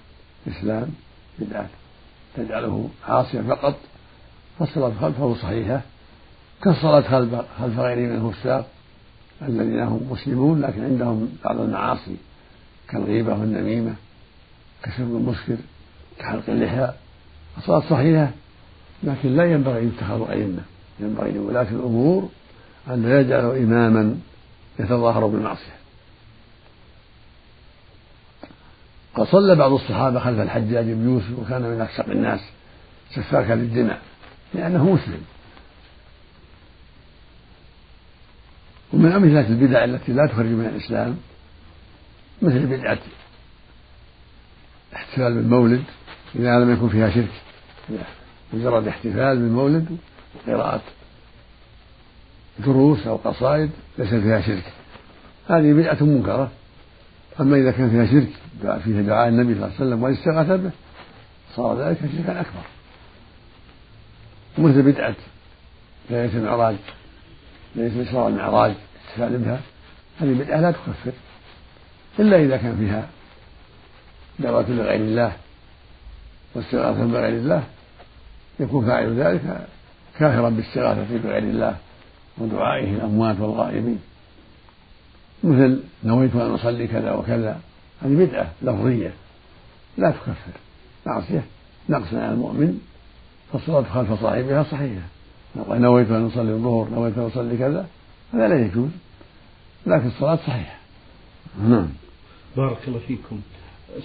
الإسلام 0.47 0.89
بدعة. 1.39 1.69
تجعله 2.37 2.89
عاصيا 3.09 3.43
فقط. 3.43 3.77
فالصلاة 4.59 4.93
خلفه 5.01 5.35
صحيحة. 5.35 5.81
كالصلاة 6.63 7.01
خلف 7.01 7.35
خلف 7.59 7.79
غيره 7.79 8.13
من 8.13 8.29
الفساق 8.29 8.69
الذين 9.43 9.81
هم 9.81 10.09
مسلمون 10.11 10.61
لكن 10.61 10.85
عندهم 10.85 11.29
بعض 11.45 11.61
المعاصي 11.61 12.17
كالغيبة 12.89 13.33
والنميمة 13.33 13.95
كشرب 14.83 15.17
المسكر 15.17 15.57
كحلق 16.19 16.45
اللحى. 16.49 16.93
الصلاة 17.59 17.83
صحيحة 17.91 18.31
لكن 19.03 19.37
لا 19.37 19.53
ينبغي 19.53 19.79
أن 19.79 19.89
يتخذوا 19.89 20.33
أئمة 20.33 20.63
ينبغي 21.01 21.33
لولاة 21.33 21.69
الأمور 21.71 22.29
أن 22.89 23.03
لا 23.03 23.21
يجعلوا 23.21 23.57
إماما 23.57 24.19
يتظاهر 24.79 25.27
بالمعصية 25.27 25.75
قد 29.15 29.27
صلى 29.27 29.55
بعض 29.55 29.73
الصحابة 29.73 30.21
خلف 30.21 30.41
الحجاج 30.41 30.85
بن 30.85 31.05
يوسف 31.05 31.39
وكان 31.39 31.63
من 31.63 31.81
أفسق 31.81 32.09
الناس 32.09 32.41
سفاكا 33.11 33.53
للدماء 33.53 34.03
لأنه 34.55 34.93
مسلم. 34.93 35.23
ومن 38.93 39.13
أمثلة 39.13 39.49
البدع 39.49 39.85
التي 39.85 40.13
لا 40.13 40.27
تخرج 40.27 40.47
من 40.47 40.67
الإسلام 40.67 41.17
مثل 42.43 42.67
بدعة 42.67 42.99
احتفال 44.95 45.35
بالمولد 45.35 45.85
إذا 46.35 46.59
لم 46.59 46.73
يكن 46.73 46.89
فيها 46.89 47.11
شرك. 47.11 47.43
مجرد 48.53 48.89
احتفال 48.89 49.39
بالمولد 49.39 49.97
وقراءة 50.35 50.83
دروس 52.59 53.07
أو 53.07 53.17
قصائد 53.17 53.71
ليس 53.99 54.09
فيها 54.09 54.41
شرك. 54.41 54.73
هذه 55.49 55.73
بدعة 55.73 55.99
منكرة. 56.01 56.51
أما 57.41 57.57
إذا 57.57 57.71
كان 57.71 57.91
فيها 57.91 58.07
شرك 58.07 58.29
فيها 58.81 59.03
دعاء 59.03 59.29
النبي 59.29 59.55
صلى 59.55 59.65
الله 59.65 59.75
عليه 59.75 59.87
وسلم 59.87 60.03
والاستغاثة 60.03 60.57
به 60.57 60.71
صار 61.55 61.81
ذلك 61.81 61.99
شركا 62.17 62.41
أكبر. 62.41 62.63
مثل 64.59 64.83
بدعة 64.83 65.15
ليلة 66.11 66.37
المعراج 66.37 66.77
ليلة 67.77 68.01
الإسراء 68.01 68.25
والمعراج 68.25 68.75
الاحتفال 69.05 69.39
بها 69.39 69.61
هذه 70.21 70.35
بدعة 70.35 70.61
لا 70.61 70.71
تكفر. 70.71 71.13
إلا 72.19 72.37
إذا 72.37 72.57
كان 72.57 72.77
فيها 72.77 73.09
دعوة 74.39 74.71
لغير 74.71 75.01
الله 75.01 75.33
واستغاثة 76.55 77.05
بغير 77.05 77.29
الله 77.29 77.65
يكون 78.61 78.87
فاعل 78.87 79.21
ذلك 79.21 79.67
كافرا 80.19 80.49
باستغاثة 80.49 81.19
بغير 81.25 81.43
الله. 81.43 81.77
ودعائه 82.39 82.95
الأموات 82.95 83.41
والغائبين. 83.41 83.99
مثل 85.45 85.83
نويت 86.05 86.37
أن 86.37 86.51
أصلي 86.51 86.87
كذا 86.87 87.13
وكذا. 87.13 87.61
هذه 88.03 88.15
بدعة 88.15 88.53
لفظية. 88.63 89.13
لا 89.99 90.11
تكفر. 90.11 90.53
معصية. 91.07 91.45
نقص 91.89 92.15
على 92.15 92.33
المؤمن. 92.33 92.81
فالصلاة 93.53 93.83
خلف 93.83 94.21
صاحبها 94.23 94.63
صحيحة. 94.63 95.07
نويت 95.57 96.11
أن 96.11 96.27
أصلي 96.27 96.53
الظهر 96.53 96.89
نويت 96.91 97.19
أن 97.19 97.25
أصلي 97.25 97.57
كذا. 97.57 97.87
هذا 98.33 98.49
لا 98.49 98.67
يجوز. 98.67 98.91
لكن 99.87 100.07
الصلاة 100.07 100.37
صحيحة. 100.37 100.79
نعم. 101.63 101.89
بارك 102.57 102.79
الله 102.89 102.99
فيكم. 102.99 103.41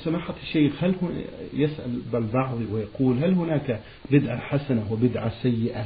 سماحة 0.03 0.33
الشيخ 0.43 0.83
هل 0.83 0.95
يسأل 1.53 2.01
البعض 2.13 2.57
ويقول 2.71 3.23
هل 3.23 3.33
هناك 3.33 3.79
بدعة 4.11 4.39
حسنة 4.39 4.87
وبدعة 4.91 5.31
سيئة؟ 5.41 5.85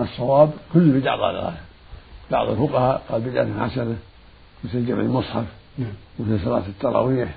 الصواب 0.00 0.50
كل 0.74 1.00
بدعة 1.00 1.16
ضلالة. 1.16 1.56
بعض 2.30 2.48
الفقهاء 2.48 3.02
قال 3.08 3.20
بدعة 3.20 3.68
حسنة 3.68 3.96
مثل 4.64 4.86
جمع 4.86 5.00
المصحف 5.00 5.44
نعم. 5.78 5.92
مثل 6.18 6.44
صلاة 6.44 6.62
التراويح. 6.68 7.34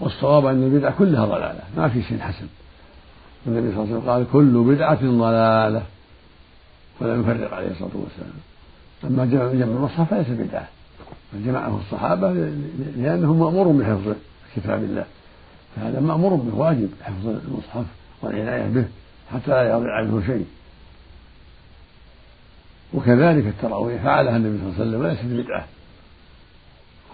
والصواب 0.00 0.46
أن 0.46 0.62
البدع 0.62 0.90
كلها 0.90 1.26
ضلالة 1.26 1.60
ما 1.76 1.88
في 1.88 2.02
شيء 2.02 2.18
حسن. 2.18 2.46
النبي 3.46 3.74
صلى 3.74 3.84
الله 3.84 3.94
عليه 3.94 3.96
وسلم 3.96 4.10
قال 4.10 4.26
كل 4.32 4.74
بدعة 4.74 5.00
ضلالة 5.02 5.82
ولم 7.00 7.20
يفرق 7.20 7.54
عليه 7.54 7.70
الصلاة 7.70 7.90
والسلام. 7.94 8.32
أما 9.04 9.24
جمع 9.24 9.52
جمع 9.52 9.76
المصحف 9.76 10.10
فليس 10.10 10.28
بدعة. 10.28 10.68
جمعه 11.34 11.80
الصحابة 11.86 12.32
لأنهم 12.96 13.40
مأمور 13.40 13.68
بحفظ 13.68 14.14
كتاب 14.56 14.84
الله. 14.84 15.04
فهذا 15.76 16.00
مأمور 16.00 16.34
به 16.34 16.54
واجب 16.54 16.90
حفظ 17.02 17.28
المصحف 17.28 17.84
والعناية 18.22 18.66
به 18.66 18.84
حتى 19.32 19.50
لا 19.50 19.70
يضيع 19.70 19.96
عنه 19.96 20.22
شيء. 20.26 20.46
وكذلك 22.94 23.46
التراويح. 23.46 24.02
فعلها 24.02 24.36
النبي 24.36 24.58
صلى 24.58 24.66
الله 24.66 24.74
عليه 24.80 24.88
وسلم 24.88 25.00
وليست 25.00 25.46
بدعة. 25.46 25.64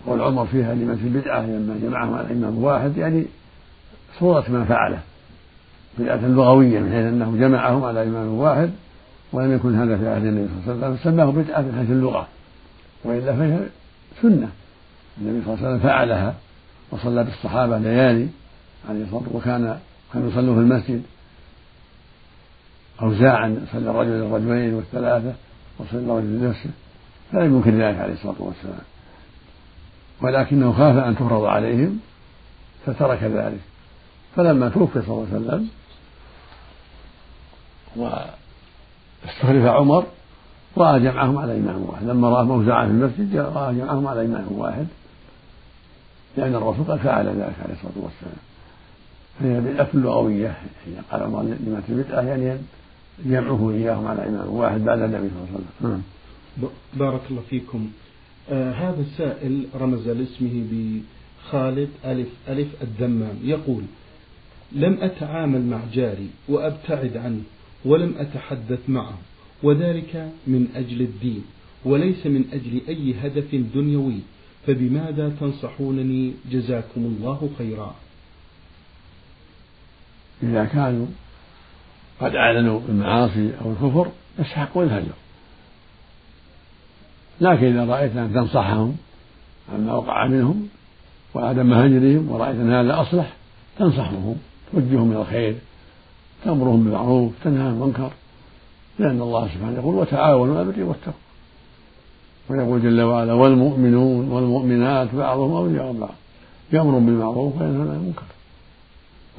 قول 0.07 0.21
عمر 0.21 0.47
فيها 0.47 0.75
لمن 0.75 0.97
في 0.97 1.09
البدعة 1.09 1.41
لما 1.41 1.79
جمعهم 1.83 2.15
على 2.15 2.33
إمام 2.33 2.65
واحد 2.65 2.97
يعني 2.97 3.25
صورة 4.19 4.45
ما 4.49 4.65
فعله. 4.65 5.01
بدعة 5.99 6.27
لغوية 6.27 6.81
من 6.81 6.93
حيث 6.93 7.07
أنه 7.07 7.37
جمعهم 7.37 7.85
على 7.85 8.03
إمام 8.03 8.35
واحد 8.35 8.71
ولم 9.33 9.55
يكن 9.55 9.75
هذا 9.75 9.99
في 9.99 10.09
عهد 10.09 10.25
النبي 10.25 10.49
صلى 10.65 10.75
الله 10.75 10.87
عليه 10.87 10.95
وسلم. 10.95 11.13
سماه 11.13 11.31
بدعة 11.31 11.61
من 11.61 11.75
حيث 11.79 11.91
اللغة 11.91 12.29
وإلا 13.05 13.37
فهي 13.37 13.59
سنة. 14.23 14.49
النبي 15.21 15.45
صلى 15.45 15.55
الله 15.55 15.67
عليه 15.67 15.69
وسلم 15.69 15.79
فعلها 15.79 16.35
وصلى 16.91 17.25
بالصحابة 17.25 17.79
ليالي 17.79 18.29
عليه 18.89 19.05
الصلاة 19.05 19.23
وكان 19.33 19.79
كانوا 20.13 20.31
يصلون 20.31 20.55
في 20.55 20.61
المسجد 20.61 21.03
أوزاعا 23.03 23.67
صلى 23.73 23.91
الرجل 23.91 24.11
الرجلين 24.11 24.75
والثلاثة. 24.75 25.35
وصلى 25.79 26.01
الرجل 26.01 26.27
لنفسه 26.27 26.71
فلم 27.33 27.57
ينكر 27.57 27.71
ذلك 27.71 27.99
عليه 28.01 28.13
الصلاة 28.13 28.35
والسلام. 28.39 28.85
ولكنه 30.21 30.73
خاف 30.73 30.97
أن 30.97 31.15
تفرض 31.17 31.45
عليهم 31.45 32.01
فترك 32.87 33.23
ذلك. 33.23 33.61
فلما 34.37 34.69
توفي 34.69 35.03
صلى 35.03 35.15
الله 35.15 35.27
عليه 35.33 35.47
وسلم 35.47 35.69
استخلف 39.29 39.65
عمر 39.65 40.07
رأى 40.77 41.01
جمعهم 41.01 41.39
على 41.39 41.57
إمام 41.57 41.83
واحد. 41.83 42.05
لما 42.05 42.29
رأى 42.29 42.45
موزعا 42.45 42.87
في 42.87 42.91
المسجد 42.91 43.37
رأى 43.37 43.75
جمعهم 43.75 44.07
على 44.07 44.25
إمام 44.25 44.47
واحد. 44.51 44.87
لأن 46.37 46.55
الرسول 46.55 46.85
قد 46.85 46.99
فعل 46.99 47.27
ذلك 47.27 47.57
عليه 47.65 47.75
الصلاة 47.75 48.05
والسلام. 48.05 48.43
فهي 49.41 49.61
بالأف 49.61 49.95
اللغوية 49.95 50.45
يعني 50.47 51.07
قال 51.11 51.23
عمر 51.23 51.43
لما 51.43 51.83
البدعة 51.89 52.21
يعني 52.21 52.59
جمعه 53.27 53.71
إياهم 53.71 54.07
على 54.07 54.29
إمام 54.29 54.49
واحد 54.49 54.85
بعد 54.85 55.01
النبي 55.01 55.29
صلى 55.29 55.39
الله 55.39 55.49
عليه 55.49 55.65
وسلم. 55.81 56.03
نعم. 56.61 56.71
بارك 56.95 57.21
الله 57.31 57.43
فيكم. 57.51 57.91
آه 58.51 58.73
هذا 58.73 59.01
السائل 59.01 59.67
رمز 59.75 60.09
لاسمه 60.09 60.65
بخالد 60.71 61.89
ألف 62.05 62.29
ألف 62.49 62.69
الدمام 62.83 63.37
يقول 63.45 63.83
لم 64.73 64.99
أتعامل 65.01 65.63
مع 65.63 65.81
جاري 65.93 66.29
وأبتعد 66.49 67.17
عنه 67.17 67.41
ولم 67.85 68.15
أتحدث 68.19 68.79
معه 68.89 69.19
وذلك 69.63 70.33
من 70.47 70.69
أجل 70.75 71.01
الدين 71.01 71.45
وليس 71.85 72.27
من 72.27 72.45
أجل 72.53 72.81
أي 72.89 73.15
هدف 73.23 73.55
دنيوي 73.75 74.21
فبماذا 74.67 75.33
تنصحونني؟ 75.41 76.33
جزاكم 76.51 77.01
الله 77.01 77.51
خيرا. 77.59 77.95
إذا 80.43 80.65
كانوا 80.65 81.07
قد 82.21 82.35
أعلنوا 82.35 82.81
بالمعاصي 82.87 83.51
أو 83.65 83.71
الكفر 83.71 84.09
يستحقون 84.39 84.85
الهجر. 84.85 85.13
لكن 87.41 87.67
إذا 87.67 87.85
رأيت 87.85 88.17
أن 88.17 88.35
تنصحهم 88.35 88.97
عما 89.75 89.95
وقع 89.95 90.27
منهم 90.27 90.69
وعدم 91.35 91.73
هجرهم 91.73 92.31
ورأيت 92.31 92.57
أن 92.57 92.73
هذا 92.73 93.01
أصلح 93.01 93.33
تنصحهم 93.79 94.37
توجههم 94.73 95.13
إلى 95.13 95.21
الخير 95.21 95.57
تأمرهم 96.45 96.85
بالمعروف 96.85 97.33
تنهى 97.45 97.63
عن 97.63 97.69
المنكر 97.69 98.11
لأن 98.99 99.21
الله 99.21 99.49
سبحانه 99.49 99.79
يقول 99.79 99.95
وتعاونوا 99.95 100.59
على 100.59 100.69
البر 100.69 100.85
والتقوى 100.85 101.15
ويقول 102.51 102.83
جل 102.83 103.01
وعلا 103.01 103.33
والمؤمنون 103.33 104.29
والمؤمنات 104.29 105.15
بعضهم 105.15 105.53
أولياء 105.53 105.93
بعض 105.93 106.15
يأمر 106.73 106.99
بالمعروف 106.99 107.61
وينهى 107.61 107.81
عن 107.81 107.97
المنكر 107.97 108.23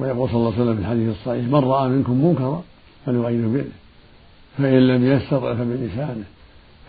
ويقول 0.00 0.28
صلى 0.28 0.36
الله 0.36 0.52
عليه 0.52 0.62
وسلم 0.62 0.76
في 0.76 0.80
الحديث 0.80 1.08
الصحيح 1.08 1.44
من 1.44 1.54
رأى 1.54 1.88
منكم 1.88 2.24
منكرا 2.24 2.62
فليغيره 3.06 3.48
بيده 3.48 3.72
فإن 4.58 4.86
لم 4.88 5.12
يستطع 5.12 5.54
فبلسانه. 5.54 6.24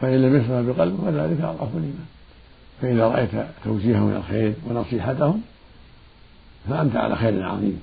فإن 0.01 0.21
لم 0.21 0.35
يستطع 0.35 0.61
بقلبه 0.61 1.11
فذلك 1.11 1.41
أضعف 1.41 1.69
الإيمان. 1.75 2.05
فإذا 2.81 3.07
رأيت 3.07 3.29
توجيههم 3.63 4.09
إلى 4.09 4.17
الخير 4.17 4.53
ونصيحتهم 4.69 5.41
فأنت 6.69 6.95
على 6.95 7.15
خير 7.15 7.43
عظيم. 7.43 7.81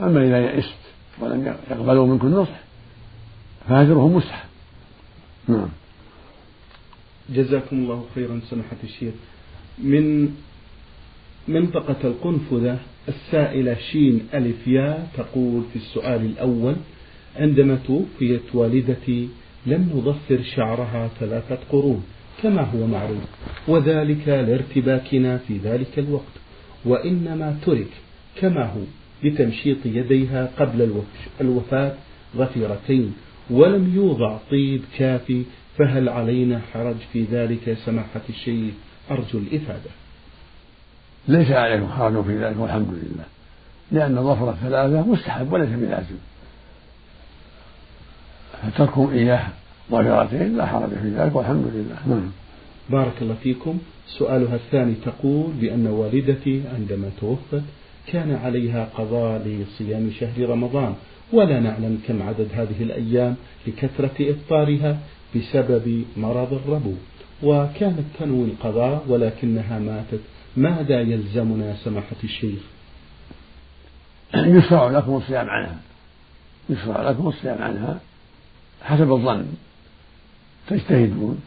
أما 0.00 0.24
إذا 0.24 0.38
يئست 0.40 0.78
ولم 1.20 1.54
يقبلوا 1.70 2.06
منك 2.06 2.22
النصح 2.22 2.60
فهجرهم 3.68 4.16
مستحب. 4.16 4.48
نعم. 5.48 5.68
جزاكم 7.30 7.76
الله 7.76 8.04
خيرا 8.14 8.40
سماحة 8.50 8.76
الشيخ. 8.84 9.14
من 9.78 10.34
منطقة 11.48 11.96
القنفذة 12.04 12.78
السائلة 13.08 13.76
شين 13.92 14.20
ألف 14.34 14.66
يا 14.66 15.06
تقول 15.16 15.62
في 15.72 15.76
السؤال 15.76 16.24
الأول 16.26 16.74
عندما 17.36 17.78
توفيت 17.86 18.54
والدتي 18.54 19.28
لم 19.66 19.90
نضفر 19.94 20.42
شعرها 20.56 21.10
ثلاثة 21.20 21.58
قرون 21.70 22.04
كما 22.42 22.62
هو 22.62 22.86
معروف 22.86 23.24
وذلك 23.68 24.28
لارتباكنا 24.28 25.38
في 25.38 25.58
ذلك 25.58 25.98
الوقت 25.98 26.34
وإنما 26.84 27.58
ترك 27.66 27.88
كما 28.40 28.64
هو 28.66 28.80
لتمشيط 29.24 29.76
يديها 29.84 30.50
قبل 30.58 31.02
الوفاة 31.40 31.94
ظفيرتين 32.36 33.12
ولم 33.50 33.92
يوضع 33.94 34.38
طيب 34.50 34.80
كافي 34.98 35.42
فهل 35.78 36.08
علينا 36.08 36.60
حرج 36.72 36.96
في 37.12 37.24
ذلك 37.32 37.78
سماحة 37.84 38.20
الشيخ؟ 38.28 38.74
أرجو 39.10 39.38
الإفادة. 39.38 39.90
ليس 41.28 41.50
عليكم 41.50 41.88
حرج 41.88 42.24
في 42.24 42.44
ذلك 42.44 42.56
والحمد 42.58 42.88
لله. 42.92 43.24
لأن 43.92 44.24
ظفر 44.24 44.50
الثلاثة 44.50 45.06
مستحب 45.06 45.52
وليس 45.52 45.68
بلازم. 45.68 46.16
فتركوا 48.62 49.12
إياه 49.12 49.48
ظاهرتين 49.90 50.56
لا 50.56 50.66
حرج 50.66 50.88
في 51.02 51.08
ذلك 51.08 51.36
والحمد 51.36 51.64
لله. 51.74 51.96
نعم. 52.06 52.30
بارك 52.90 53.12
الله 53.22 53.34
فيكم. 53.42 53.78
سؤالها 54.06 54.54
الثاني 54.54 54.94
تقول 55.04 55.50
بأن 55.60 55.86
والدتي 55.86 56.62
عندما 56.74 57.10
توفت 57.20 57.62
كان 58.06 58.38
عليها 58.44 58.88
قضاء 58.98 59.42
لصيام 59.46 60.10
شهر 60.20 60.48
رمضان 60.48 60.94
ولا 61.32 61.60
نعلم 61.60 62.00
كم 62.08 62.22
عدد 62.22 62.48
هذه 62.54 62.82
الأيام 62.82 63.36
لكثرة 63.66 64.30
إفطارها 64.32 64.98
بسبب 65.36 66.04
مرض 66.16 66.52
الربو. 66.52 66.94
وكانت 67.42 68.04
تنوي 68.18 68.44
القضاء 68.44 69.04
ولكنها 69.08 69.78
ماتت 69.78 70.20
ماذا 70.56 71.00
يلزمنا 71.00 71.76
سماحة 71.84 72.16
الشيخ؟ 72.24 72.60
يشرع 74.34 74.90
لكم 74.90 75.16
الصيام 75.16 75.50
عنها. 75.50 75.78
يشرع 76.70 77.10
لكم 77.10 77.28
الصيام 77.28 77.62
عنها 77.62 78.00
حسب 78.82 79.12
الظن. 79.12 79.46
تجتهدون 80.68 81.40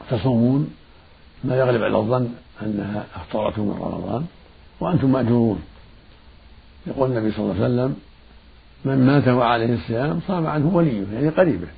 وتصومون 0.00 0.74
ما 1.44 1.56
يغلب 1.56 1.82
على 1.82 1.96
الظن 1.96 2.28
أنها 2.62 3.06
أفطرتم 3.14 3.62
من 3.62 3.72
رمضان 3.72 4.26
وأنتم 4.80 5.12
مأجورون. 5.12 5.62
يقول 6.86 7.10
النبي 7.10 7.32
صلى 7.32 7.44
الله 7.44 7.54
عليه 7.54 7.64
وسلم 7.64 7.96
من 8.84 9.06
مات 9.06 9.28
وعليه 9.28 9.74
الصيام 9.74 10.20
صام 10.28 10.46
عنه 10.46 10.76
وليه 10.76 11.04
يعني 11.12 11.28
قريبه. 11.28 11.68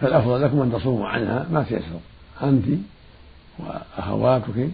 فالأفضل 0.00 0.42
لكم 0.42 0.62
أن 0.62 0.72
تصوموا 0.72 1.08
عنها 1.08 1.46
ما 1.50 1.62
تيسر. 1.62 2.00
أنت 2.42 2.64
وأخواتك 3.58 4.70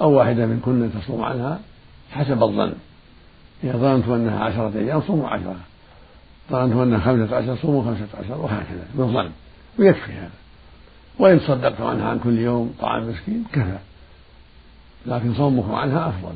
أو 0.00 0.10
واحدة 0.12 0.46
منكن 0.46 0.90
تصوم 1.00 1.22
عنها 1.22 1.60
حسب 2.10 2.42
الظن. 2.42 2.72
إذا 3.64 3.76
ظننتم 3.76 4.12
أنها 4.12 4.44
عشرة 4.44 4.72
أيام 4.78 5.00
صوموا 5.00 5.28
عشرة. 5.28 5.56
ظننتم 6.50 6.78
أنها 6.78 7.00
خمسة 7.00 7.36
عشر 7.36 7.56
صوموا 7.56 7.82
خمسة 7.82 8.06
عشر 8.24 8.40
وهكذا 8.40 8.86
بالظن. 8.94 9.30
ويكفي 9.78 10.12
هذا. 10.12 10.30
وإن 11.18 11.38
صدقتم 11.38 11.84
عنها 11.84 12.08
عن 12.08 12.18
كل 12.18 12.38
يوم 12.38 12.74
طعام 12.80 13.08
مسكين 13.08 13.44
كفى. 13.52 13.78
لكن 15.06 15.34
صومكم 15.34 15.74
عنها 15.74 16.08
أفضل. 16.08 16.34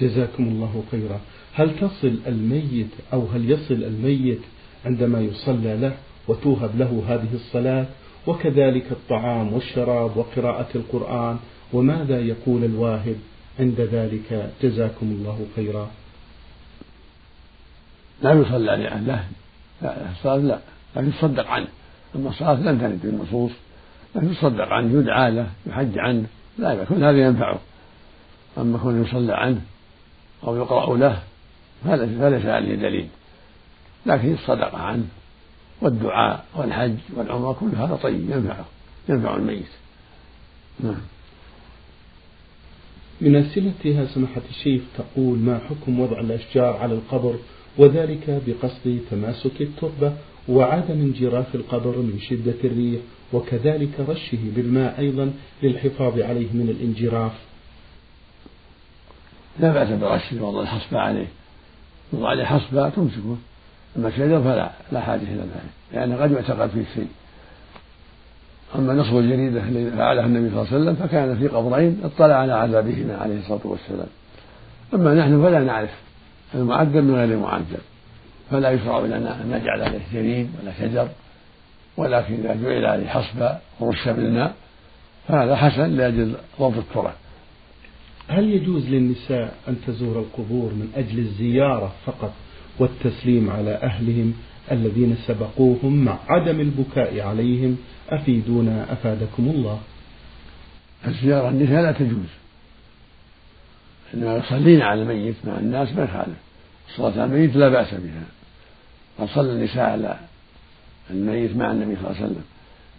جزاكم 0.00 0.42
الله 0.42 0.82
خيرا. 0.90 1.20
هل 1.54 1.78
تصل 1.80 2.18
الميت 2.26 2.90
أو 3.12 3.26
هل 3.34 3.50
يصل 3.50 3.74
الميت 3.74 4.40
عندما 4.86 5.20
يصلى 5.20 5.76
له 5.76 5.92
وتوهب 6.28 6.70
له 6.78 7.04
هذه 7.08 7.34
الصلاة؟ 7.34 7.86
وكذلك 8.26 8.92
الطعام 8.92 9.52
والشراب 9.52 10.16
وقراءة 10.16 10.68
القرآن. 10.74 11.38
وماذا 11.72 12.20
يقول 12.20 12.64
الواهب 12.64 13.16
عند 13.60 13.80
ذلك 13.80 14.50
جزاكم 14.62 15.06
الله 15.06 15.46
خيرا؟ 15.56 15.90
لا 18.22 18.32
يصلى 18.32 18.76
لأهله 18.76 19.24
لا 19.82 20.10
الصلاة 20.10 20.36
لا 20.36 20.58
لكن 20.96 21.08
يصدق 21.08 21.46
عنه. 21.46 21.68
أما 22.16 22.28
الصلاة 22.28 22.54
لم 22.54 22.78
ترد 22.78 23.00
بالنصوص 23.02 23.50
لكن 24.14 24.32
يصدق 24.32 24.68
عنه 24.68 25.00
يدعى 25.00 25.30
له 25.30 25.50
يحج 25.66 25.98
عنه 25.98 26.26
لا 26.58 26.72
يكون 26.72 27.04
هذا 27.04 27.18
ينفعه. 27.26 27.58
أما 28.58 28.78
كون 28.78 29.02
يصلى 29.02 29.32
عنه 29.32 29.60
أو 30.44 30.56
يقرأ 30.56 30.96
له 30.96 31.22
فليس 31.84 32.46
عليه 32.46 32.74
دليل 32.74 33.08
لكن 34.06 34.32
الصدقة 34.32 34.78
عنه 34.78 35.04
والدعاء 35.80 36.44
والحج 36.54 36.96
والعمرة 37.16 37.52
كل 37.52 37.76
هذا 37.76 37.98
طيب 38.02 38.30
ينفعه 38.30 38.64
ينفع 39.08 39.36
الميت. 39.36 39.68
نعم. 40.80 41.00
من 43.22 43.36
أسئلتها 43.36 44.06
سماحة 44.06 44.42
الشيخ 44.50 44.82
تقول 44.98 45.38
ما 45.38 45.58
حكم 45.58 46.00
وضع 46.00 46.20
الأشجار 46.20 46.76
على 46.76 46.94
القبر 46.94 47.34
وذلك 47.78 48.42
بقصد 48.46 49.00
تماسك 49.10 49.60
التربة 49.60 50.12
وعدم 50.48 51.00
انجراف 51.00 51.54
القبر 51.54 51.98
من 51.98 52.18
شدة 52.20 52.54
الريح 52.64 53.00
وكذلك 53.32 54.00
رشه 54.08 54.38
بالماء 54.56 54.98
أيضا 54.98 55.32
للحفاظ 55.62 56.20
عليه 56.20 56.46
من 56.52 56.68
الانجراف. 56.68 57.32
لا 59.60 59.72
بأس 59.72 59.88
برش 59.88 60.32
وضع 60.32 60.62
الحصبة 60.62 60.98
عليه. 60.98 61.28
يوضع 62.12 62.28
عليه 62.28 62.44
حصبة 62.44 62.88
تمسكه. 62.88 63.36
أما 63.96 64.08
الشجر 64.08 64.42
فلا 64.42 64.72
لا 64.92 65.00
حاجة 65.00 65.22
إلى 65.22 65.40
ذلك 65.40 65.72
لأنه 65.92 66.16
قد 66.16 66.32
يعتقد 66.32 66.70
فيه 66.70 66.84
شيء. 66.94 67.08
أما 68.78 68.94
نصب 68.94 69.18
الجريدة 69.18 69.62
الذي 69.62 69.90
فعله 69.90 70.26
النبي 70.26 70.50
صلى 70.50 70.62
الله 70.62 70.72
عليه 70.72 70.82
وسلم 70.82 70.94
فكان 70.94 71.38
في 71.38 71.48
قبرين 71.48 72.00
اطلع 72.04 72.34
على 72.34 72.52
عذابهما 72.52 73.16
عليه 73.16 73.38
الصلاة 73.38 73.60
والسلام. 73.64 74.06
أما 74.94 75.14
نحن 75.14 75.42
فلا 75.42 75.60
نعرف 75.60 75.90
المعذب 76.54 76.96
من 76.96 77.14
غير 77.14 77.24
المعذب 77.24 77.80
فلا 78.50 78.70
يشرع 78.70 78.98
لنا 78.98 79.42
أن 79.42 79.50
نجعل 79.50 79.82
عليه 79.82 80.00
جريد 80.12 80.50
ولا 80.62 80.72
شجر 80.78 81.08
ولكن 81.96 82.34
إذا 82.34 82.54
جعل 82.62 82.84
عليه 82.84 83.06
حصبة 83.06 83.58
ورش 83.80 84.08
بالماء 84.08 84.54
فهذا 85.28 85.56
حسن 85.56 85.90
لأجل 85.96 86.34
ضبط 86.60 86.76
التراب. 86.76 87.14
هل 88.28 88.48
يجوز 88.48 88.88
للنساء 88.88 89.54
أن 89.68 89.76
تزور 89.86 90.18
القبور 90.18 90.70
من 90.70 90.92
أجل 90.96 91.18
الزيارة 91.18 91.92
فقط 92.06 92.32
والتسليم 92.78 93.50
على 93.50 93.70
أهلهم 93.70 94.34
الذين 94.70 95.16
سبقوهم 95.26 96.04
مع 96.04 96.18
عدم 96.28 96.60
البكاء 96.60 97.20
عليهم. 97.20 97.76
أفيدونا 98.08 98.92
أفادكم 98.92 99.48
الله. 99.48 99.80
الزيارة 101.06 101.48
النساء 101.48 101.82
لا 101.82 101.92
تجوز. 101.92 102.28
إنما 104.14 104.36
يصلين 104.36 104.82
على 104.82 105.02
الميت 105.02 105.34
مع 105.44 105.58
الناس 105.58 105.92
ما 105.92 106.04
يخالف. 106.04 106.36
الصلاة 106.88 107.12
على 107.12 107.24
الميت 107.24 107.56
لا 107.56 107.68
بأس 107.68 107.94
بها. 107.94 108.24
قد 109.18 109.28
صلى 109.28 109.52
النساء 109.52 109.90
على 109.90 110.18
الميت 111.10 111.56
مع 111.56 111.72
النبي 111.72 111.96
صلى 111.96 112.04
الله 112.10 112.16
عليه 112.16 112.26
وسلم. 112.26 112.44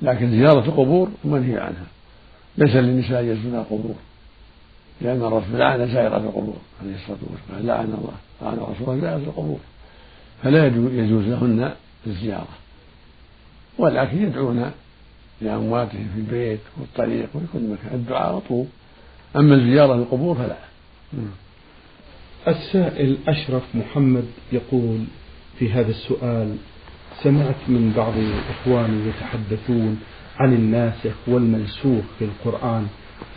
لكن 0.02 0.32
زيارة 0.32 0.65
القبور 0.65 1.12
منهي 1.23 1.58
عنها. 1.58 1.88
ليس 2.58 2.76
للنساء 2.76 3.23
يزورن 3.23 3.56
القبور. 3.56 3.95
لأن 5.02 5.21
الرسول 5.21 5.60
لعن 5.60 5.88
زائرة 5.88 6.17
القبور 6.17 6.58
عليه 6.82 6.95
الصلاة 6.95 7.17
والسلام. 7.32 7.67
لعن 7.67 7.86
الله 7.86 8.13
لعن 8.41 8.54
الرسول 8.54 9.02
زائرة 9.02 9.17
القبور. 9.17 9.60
فلا 10.43 10.65
يجوز 10.67 11.23
لهن 11.23 11.73
الزيارة. 12.08 12.58
ولكن 13.77 14.23
يدعون 14.23 14.71
لأمواتهم 15.41 16.08
في 16.13 16.19
البيت 16.19 16.60
والطريق 16.77 17.29
وفي 17.36 17.45
كل 17.53 17.60
مكان. 17.60 17.93
الدعاء 17.93 18.36
مطلوب 18.36 18.67
أما 19.36 19.56
الزيارة 19.56 19.95
للقبور 19.95 20.36
فلا. 20.36 20.58
السائل 22.47 23.17
أشرف 23.27 23.63
محمد 23.75 24.25
يقول 24.51 24.99
في 25.60 25.71
هذا 25.71 25.91
السؤال 25.91 26.56
سمعت 27.23 27.56
من 27.67 27.93
بعض 27.97 28.13
إخواني 28.49 29.08
يتحدثون 29.10 29.99
عن 30.38 30.53
الناسخ 30.53 31.15
والمنسوخ 31.27 32.03
في 32.19 32.25
القرآن. 32.25 32.88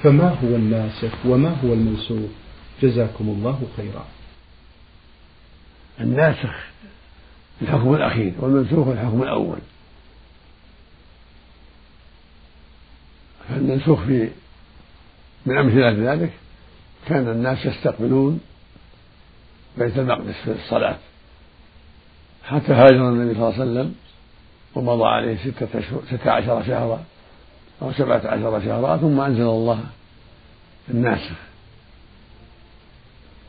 فما 0.03 0.29
هو 0.29 0.57
الناسخ 0.57 1.27
وما 1.27 1.57
هو 1.65 1.73
المنسوخ؟ 1.73 2.31
جزاكم 2.83 3.29
الله 3.29 3.61
خيرا. 3.77 4.07
الناسخ 6.01 6.67
الحكم 7.63 7.95
الأخير 7.95 8.33
والمنسوخ 8.39 8.89
الحكم 8.89 9.23
الأول. 9.23 9.59
فالمنسوخ 13.49 14.01
في 14.01 14.31
من 15.47 15.59
أمثلة 15.59 16.13
ذلك 16.13 16.31
كان 17.07 17.29
الناس 17.29 17.67
يستقبلون 17.67 18.41
بيت 19.79 19.99
المقدس 19.99 20.35
في 20.45 20.53
الصلاة. 20.53 20.97
حتى 22.45 22.73
هاجر 22.73 23.09
النبي 23.09 23.35
صلى 23.35 23.49
الله 23.49 23.61
عليه 23.61 23.63
وسلم 23.63 23.95
ومضى 24.75 25.05
عليه 25.09 25.37
ستة 25.37 25.81
ستة 26.11 26.31
عشر 26.31 26.63
شهرا 26.63 27.05
أو 27.83 27.93
سبعة 27.93 28.23
عشر 28.25 28.61
شهرا 28.61 28.97
ثم 28.97 29.21
أنزل 29.21 29.43
الله 29.43 29.81
الناسخ 30.91 31.37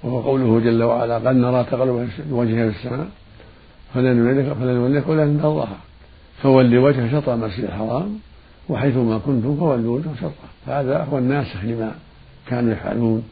وهو 0.04 0.22
قوله 0.22 0.60
جل 0.60 0.84
وعلا 0.84 1.16
قد 1.16 1.36
نرى 1.36 1.64
تقلب 1.64 2.10
وجهها 2.30 2.72
في 2.72 2.78
السماء 2.78 3.10
فلنوليك 3.98 4.54
فلنوليك 4.54 5.08
إن 5.10 5.40
الله. 5.44 5.68
فول 6.42 6.78
وجه 6.78 7.12
شطر 7.12 7.34
المسجد 7.34 7.64
الحرام 7.64 8.20
وحيثما 8.70 9.18
كنتم 9.18 9.58
فولوا 9.58 9.98
وجهه 9.98 10.16
شطره. 10.16 10.50
فهذا 10.66 11.04
هو 11.04 11.18
الناسخ 11.18 11.64
لما 11.64 11.96
كانوا 12.48 12.74
يفعلون 12.74 13.24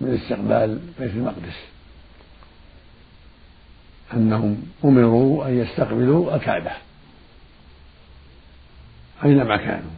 من 0.00 0.14
استقبال 0.14 0.78
بيت 1.00 1.10
المقدس. 1.10 1.58
أنهم 4.14 4.62
أمروا 4.84 5.48
أن 5.48 5.58
يستقبلوا 5.58 6.36
الكعبة. 6.36 6.72
أينما 9.24 9.56
كانوا؟ 9.56 9.90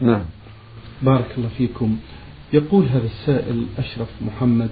نعم. 0.00 0.24
بارك 1.02 1.26
الله 1.38 1.48
فيكم. 1.58 1.98
يقول 2.52 2.86
هذا 2.86 3.06
السائل 3.06 3.66
أشرف 3.78 4.08
محمد 4.20 4.70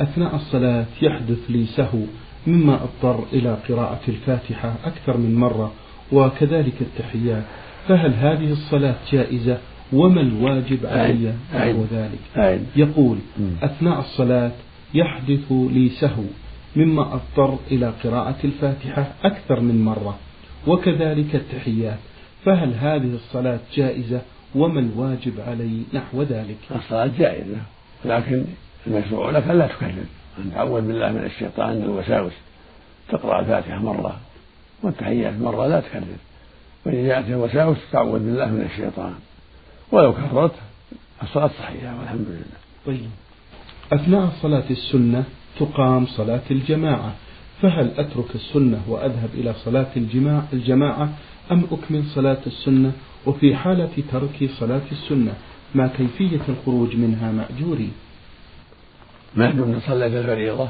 أثناء 0.00 0.36
الصلاة 0.36 0.86
يحدث 1.02 1.38
لي 1.48 1.66
سهو 1.66 1.98
مما 2.46 2.74
أضطر 2.74 3.24
إلى 3.32 3.56
قراءة 3.68 4.00
الفاتحة 4.08 4.74
أكثر 4.84 5.16
من 5.16 5.34
مرة 5.34 5.72
وكذلك 6.12 6.74
التحيات 6.80 7.42
فهل 7.88 8.14
هذه 8.14 8.52
الصلاة 8.52 8.96
جائزة؟ 9.12 9.58
وما 9.92 10.20
الواجب 10.20 10.86
علي 10.86 11.34
نحو 11.54 11.84
ذلك؟ 11.92 12.18
يقول 12.76 13.18
أثناء 13.62 13.98
الصلاة 13.98 14.52
يحدث 14.94 15.52
لي 15.52 15.88
سهو 15.88 16.24
مما 16.76 17.14
أضطر 17.14 17.58
إلى 17.70 17.92
قراءة 18.04 18.36
الفاتحة 18.44 19.12
أكثر 19.24 19.60
من 19.60 19.84
مرة 19.84 20.18
وكذلك 20.66 21.34
التحيات 21.34 21.98
فهل 22.44 22.74
هذه 22.74 23.14
الصلاة 23.14 23.60
جائزة؟ 23.74 24.20
وما 24.54 24.80
الواجب 24.80 25.40
علي 25.48 25.82
نحو 25.94 26.22
ذلك؟ 26.22 26.56
الصلاة 26.74 27.10
جائزة 27.18 27.58
لكن 28.04 28.44
المشروع 28.86 29.30
لك 29.30 29.50
ألا 29.50 29.64
أن 29.82 30.04
تعوذ 30.54 30.80
بالله 30.80 31.12
من 31.12 31.24
الشيطان 31.24 31.76
من 31.76 31.82
الوساوس. 31.82 32.32
تقرأ 33.08 33.40
الفاتحة 33.40 33.78
مرة 33.78 34.16
والتحيات 34.82 35.34
مرة 35.40 35.66
لا 35.66 35.80
تكرر. 35.80 36.04
وإن 36.86 37.06
جاءت 37.06 37.28
الوساوس 37.28 37.78
تعوذ 37.92 38.18
بالله 38.18 38.46
من 38.46 38.68
الشيطان. 38.72 39.14
ولو 39.92 40.12
كررت 40.12 40.54
الصلاة 41.22 41.50
صحيحة 41.58 41.98
والحمد 42.00 42.26
لله. 42.28 42.58
طيب. 42.86 43.10
أثناء 43.92 44.28
صلاة 44.42 44.70
السنة 44.70 45.24
تقام 45.58 46.06
صلاة 46.06 46.46
الجماعة. 46.50 47.14
فهل 47.62 47.90
أترك 47.98 48.34
السنة 48.34 48.82
وأذهب 48.88 49.28
إلى 49.34 49.54
صلاة 49.64 49.86
الجماعة 50.52 51.08
أم 51.52 51.64
أكمل 51.72 52.04
صلاة 52.04 52.38
السنة؟ 52.46 52.92
وفي 53.26 53.56
حالة 53.56 53.90
ترك 54.12 54.50
صلاة 54.58 54.88
السنة 54.92 55.34
ما 55.74 55.86
كيفية 55.86 56.40
الخروج 56.48 56.96
منها 56.96 57.32
مأجوري؟ 57.32 57.90
ما 59.34 59.50
دمت 59.50 59.82
صليت 59.86 60.14
الفريضة. 60.14 60.68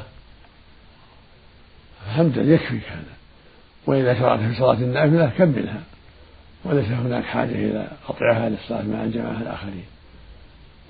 فهمت 2.05 2.37
يكفيك 2.37 2.83
هذا. 2.89 3.13
وإذا 3.85 4.19
شرعت 4.19 4.39
في 4.39 4.55
صلاة 4.55 4.73
النافلة 4.73 5.31
كملها. 5.37 5.81
وليس 6.65 6.85
هناك 6.85 7.23
حاجة 7.23 7.51
إلى 7.51 7.87
قطعها 8.07 8.49
للصلاة 8.49 8.83
مع 8.83 9.03
الجماعة 9.03 9.41
الآخرين. 9.41 9.83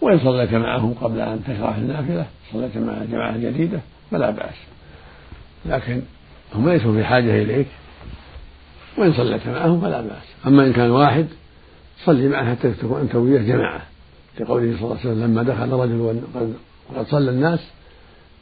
وإن 0.02 0.20
صليت 0.20 0.54
معهم 0.54 0.94
قبل 0.94 1.20
أن 1.20 1.44
تشرع 1.44 1.72
في 1.72 1.80
النافلة 1.80 2.26
صليت 2.54 2.78
مع 2.78 2.94
جماعة 3.12 3.38
جديدة 3.38 3.80
فلا 4.12 4.30
بأس. 4.30 4.56
لكن 5.66 6.02
هم 6.56 6.70
ليسوا 6.70 6.94
في 6.94 7.04
حاجة 7.04 7.42
إليك. 7.42 7.68
وإن 8.98 9.14
صليت 9.14 9.48
معهم 9.48 9.82
فلا 9.82 10.02
بأس. 10.02 10.48
أما 10.48 10.66
إن 10.66 10.74
كان 10.74 10.92
واحد 10.92 11.28
صلي 12.06 12.28
معه 12.28 12.56
حتى 12.56 12.72
تكون 12.72 13.02
أنت 13.02 13.16
وياه 13.16 13.42
جماعة. 13.42 13.82
لقوله 14.40 14.78
صلى 14.78 14.82
الله 14.82 14.98
عليه 15.00 15.12
وسلم 15.12 15.24
لما 15.24 15.44
دخل 15.44 15.72
رجل 15.72 16.54
وقد 16.92 17.08
صلى 17.08 17.32
الناس 17.32 17.60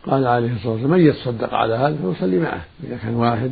قال 0.05 0.27
عليه 0.27 0.53
الصلاة 0.53 0.71
والسلام 0.71 0.91
من 0.91 1.05
يتصدق 1.05 1.53
على 1.53 1.75
هذا 1.75 1.97
فيصلي 2.13 2.39
معه 2.39 2.61
إذا 2.83 2.97
كان 2.97 3.15
واحد 3.15 3.51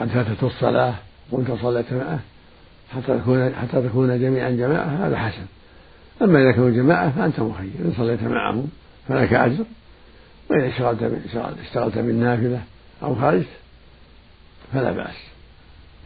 قد 0.00 0.08
فاتته 0.08 0.46
الصلاة 0.46 0.94
وأنت 1.30 1.50
صليت 1.62 1.92
معه 1.92 2.18
حتى 2.94 3.18
تكون 3.18 3.54
حتى 3.54 3.82
تكون 3.82 4.20
جميعا 4.20 4.50
جماعة 4.50 5.06
هذا 5.06 5.16
حسن. 5.16 5.46
أما 6.22 6.42
إذا 6.42 6.52
كانوا 6.52 6.70
جماعة 6.70 7.10
فأنت 7.10 7.40
مخير 7.40 7.70
إن 7.84 7.92
صليت 7.96 8.22
معهم 8.22 8.68
فلك 9.08 9.32
أجر 9.32 9.64
وإذا 10.50 10.68
اشتغلت 10.68 11.20
اشتغلت 11.66 11.98
بالنافلة 11.98 12.60
أو 13.02 13.14
خرجت 13.14 13.46
فلا 14.72 14.92
بأس. 14.92 15.16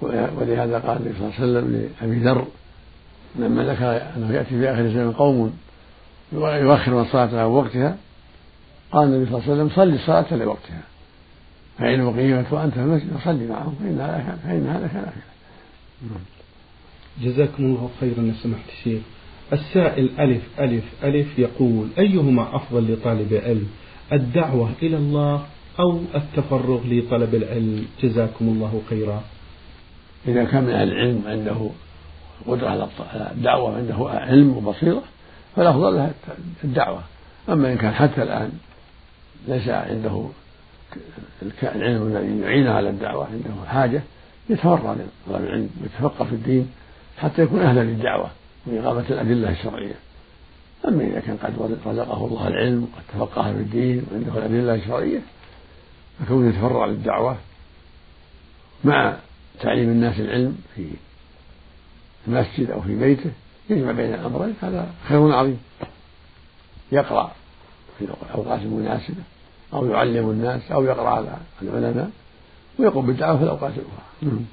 ولهذا 0.00 0.78
قال 0.78 0.96
النبي 0.96 1.14
صلى 1.18 1.26
الله 1.26 1.34
عليه 1.38 1.44
وسلم 1.44 1.90
لأبي 2.00 2.18
ذر 2.18 2.46
لما 3.36 3.64
ذكر 3.64 4.02
أنه 4.16 4.34
يأتي 4.34 4.48
في 4.48 4.70
آخر 4.70 4.80
الزمان 4.80 5.12
قوم 5.12 5.58
يؤخرون 6.32 7.02
الصلاة 7.02 7.40
عن 7.40 7.44
وقتها 7.44 7.96
قال 8.92 9.04
النبي 9.08 9.30
صلى 9.30 9.34
الله 9.38 9.52
عليه 9.52 9.62
وسلم 9.62 9.70
صل 9.76 9.94
الصلاة 9.94 10.36
لوقتها. 10.36 10.82
فإن 11.78 12.00
أقيمت 12.00 12.52
وأنت 12.52 12.74
في 12.74 12.80
المسجد 12.80 13.16
فصلي 13.16 13.46
معهم 13.46 13.74
فإن 13.80 14.00
هذا 14.00 14.18
كان 14.26 14.38
فإن 14.44 14.66
هذا 14.66 14.86
كان 14.86 15.12
جزاكم 17.22 17.64
الله 17.64 17.90
خيرا 18.00 18.22
يا 18.22 18.34
سماحة 18.42 18.62
الشيخ 18.78 19.02
السائل 19.52 20.10
ألف 20.18 20.42
ألف 20.60 20.84
ألف 21.04 21.38
يقول 21.38 21.88
أيهما 21.98 22.56
أفضل 22.56 22.92
لطالب 22.92 23.34
علم 23.44 23.68
الدعوة 24.12 24.70
إلى 24.82 24.96
الله 24.96 25.46
أو 25.80 26.00
التفرغ 26.14 26.80
لطلب 26.86 27.34
العلم؟ 27.34 27.86
جزاكم 28.02 28.44
الله 28.44 28.82
خيرا. 28.90 29.22
إذا 30.28 30.44
كان 30.44 30.64
من 30.64 30.70
العلم 30.70 31.22
عنده 31.26 31.70
قدرة 32.46 32.68
على 32.68 32.88
الدعوة 33.32 33.76
عنده 33.76 33.96
علم 34.08 34.56
وبصيرة 34.56 35.02
فالأفضل 35.56 35.96
له 35.96 36.10
الدعوة. 36.64 37.02
أما 37.48 37.72
إن 37.72 37.78
كان 37.78 37.94
حتى 37.94 38.22
الآن 38.22 38.52
ليس 39.48 39.68
عنده 39.68 40.28
العلم 41.62 42.06
الذي 42.06 42.40
يعينه 42.40 42.70
على 42.70 42.90
الدعوة 42.90 43.26
عنده 43.26 43.70
حاجة 43.70 44.02
يتفرغ 44.50 44.92
لطلب 44.92 45.44
العلم 45.44 45.70
ويتفقه 45.82 46.24
في 46.24 46.32
الدين 46.32 46.70
حتى 47.18 47.42
يكون 47.42 47.60
أهلا 47.60 47.80
للدعوة 47.80 48.30
وإقامة 48.66 49.04
الأدلة 49.10 49.50
الشرعية. 49.50 49.94
أما 50.88 51.04
إذا 51.04 51.20
كان 51.20 51.36
قد 51.36 51.78
رزقه 51.86 52.26
الله 52.26 52.48
العلم 52.48 52.82
وقد 52.82 53.02
تفقه 53.14 53.52
في 53.52 53.58
الدين 53.58 54.06
وعنده 54.12 54.38
الأدلة 54.38 54.74
الشرعية 54.74 55.20
فكونه 56.20 56.48
يتفرع 56.48 56.86
للدعوة 56.86 57.36
مع 58.84 59.16
تعليم 59.60 59.88
الناس 59.88 60.20
العلم 60.20 60.58
في 60.74 60.90
المسجد 62.28 62.70
أو 62.70 62.80
في 62.80 62.94
بيته 62.98 63.30
يجمع 63.70 63.92
بين 63.92 64.14
الأمرين 64.14 64.54
هذا 64.62 64.88
خير 65.08 65.32
عظيم. 65.32 65.58
يقرأ 66.92 67.32
في 67.98 68.04
الأوقات 68.04 68.60
المناسبة 68.62 69.22
أو 69.74 69.86
يعلم 69.86 70.30
الناس 70.30 70.72
أو 70.72 70.84
يقرأ 70.84 71.08
على 71.08 71.36
العلماء 71.62 72.10
ويقوم 72.78 73.06
بالدعوة 73.06 73.38
في 73.38 73.44
الأوقات 73.44 73.72
الأخرى. 73.72 74.04
نعم. 74.22 74.44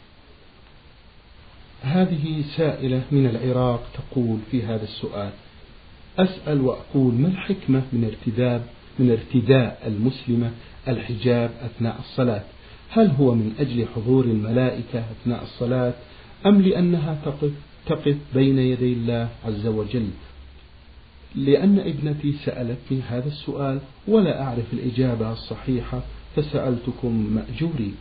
هذه 1.81 2.43
سائلة 2.57 3.01
من 3.11 3.25
العراق 3.25 3.83
تقول 3.93 4.39
في 4.51 4.63
هذا 4.63 4.83
السؤال 4.83 5.29
أسأل 6.19 6.61
وأقول 6.61 7.13
ما 7.13 7.27
الحكمة 7.27 7.81
من 7.93 8.03
ارتداب 8.05 8.63
من 8.99 9.11
ارتداء 9.11 9.81
المسلمة 9.87 10.51
الحجاب 10.87 11.51
أثناء 11.61 11.99
الصلاة؟ 11.99 12.41
هل 12.89 13.11
هو 13.19 13.35
من 13.35 13.53
أجل 13.59 13.87
حضور 13.95 14.25
الملائكة 14.25 15.03
أثناء 15.11 15.43
الصلاة 15.43 15.93
أم 16.45 16.61
لأنها 16.61 17.17
تقف 17.25 17.51
تقف 17.85 18.17
بين 18.33 18.59
يدي 18.59 18.93
الله 18.93 19.29
عز 19.45 19.67
وجل. 19.67 20.09
لأن 21.35 21.79
ابنتي 21.79 22.33
سألتني 22.45 23.01
هذا 23.09 23.27
السؤال 23.27 23.79
ولا 24.07 24.43
أعرف 24.43 24.73
الإجابة 24.73 25.31
الصحيحة 25.31 26.01
فسألتكم 26.35 27.35
مأجورين 27.35 27.95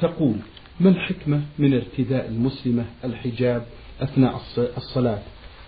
تقول 0.00 0.36
ما 0.80 0.90
الحكمة 0.90 1.42
من 1.58 1.74
ارتداء 1.74 2.28
المسلمة 2.28 2.84
الحجاب 3.04 3.66
أثناء 4.00 4.40
الصلاة؟ 4.76 5.22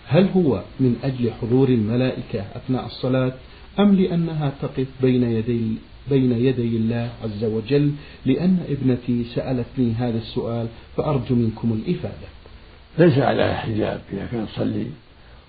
هل 0.07 0.29
هو 0.29 0.63
من 0.81 0.97
أجل 1.03 1.33
حضور 1.33 1.69
الملائكة 1.69 2.41
أثناء 2.41 2.87
الصلاة 2.87 3.33
أم 3.79 3.95
لأنها 3.95 4.53
تقف 4.63 4.87
بين 5.03 5.23
يدي 5.23 5.75
بين 6.09 6.33
يدي 6.33 6.77
الله 6.77 7.11
عز 7.25 7.45
وجل 7.45 7.93
لأن 8.27 8.59
ابنتي 8.69 9.25
سألتني 9.35 9.93
هذا 9.93 10.19
السؤال 10.19 10.67
فأرجو 10.97 11.35
منكم 11.35 11.73
الإفادة. 11.73 12.29
ليس 12.99 13.19
عليها 13.19 13.55
حجاب 13.55 14.01
إذا 14.13 14.27
كانت 14.33 14.49
تصلي 14.51 14.87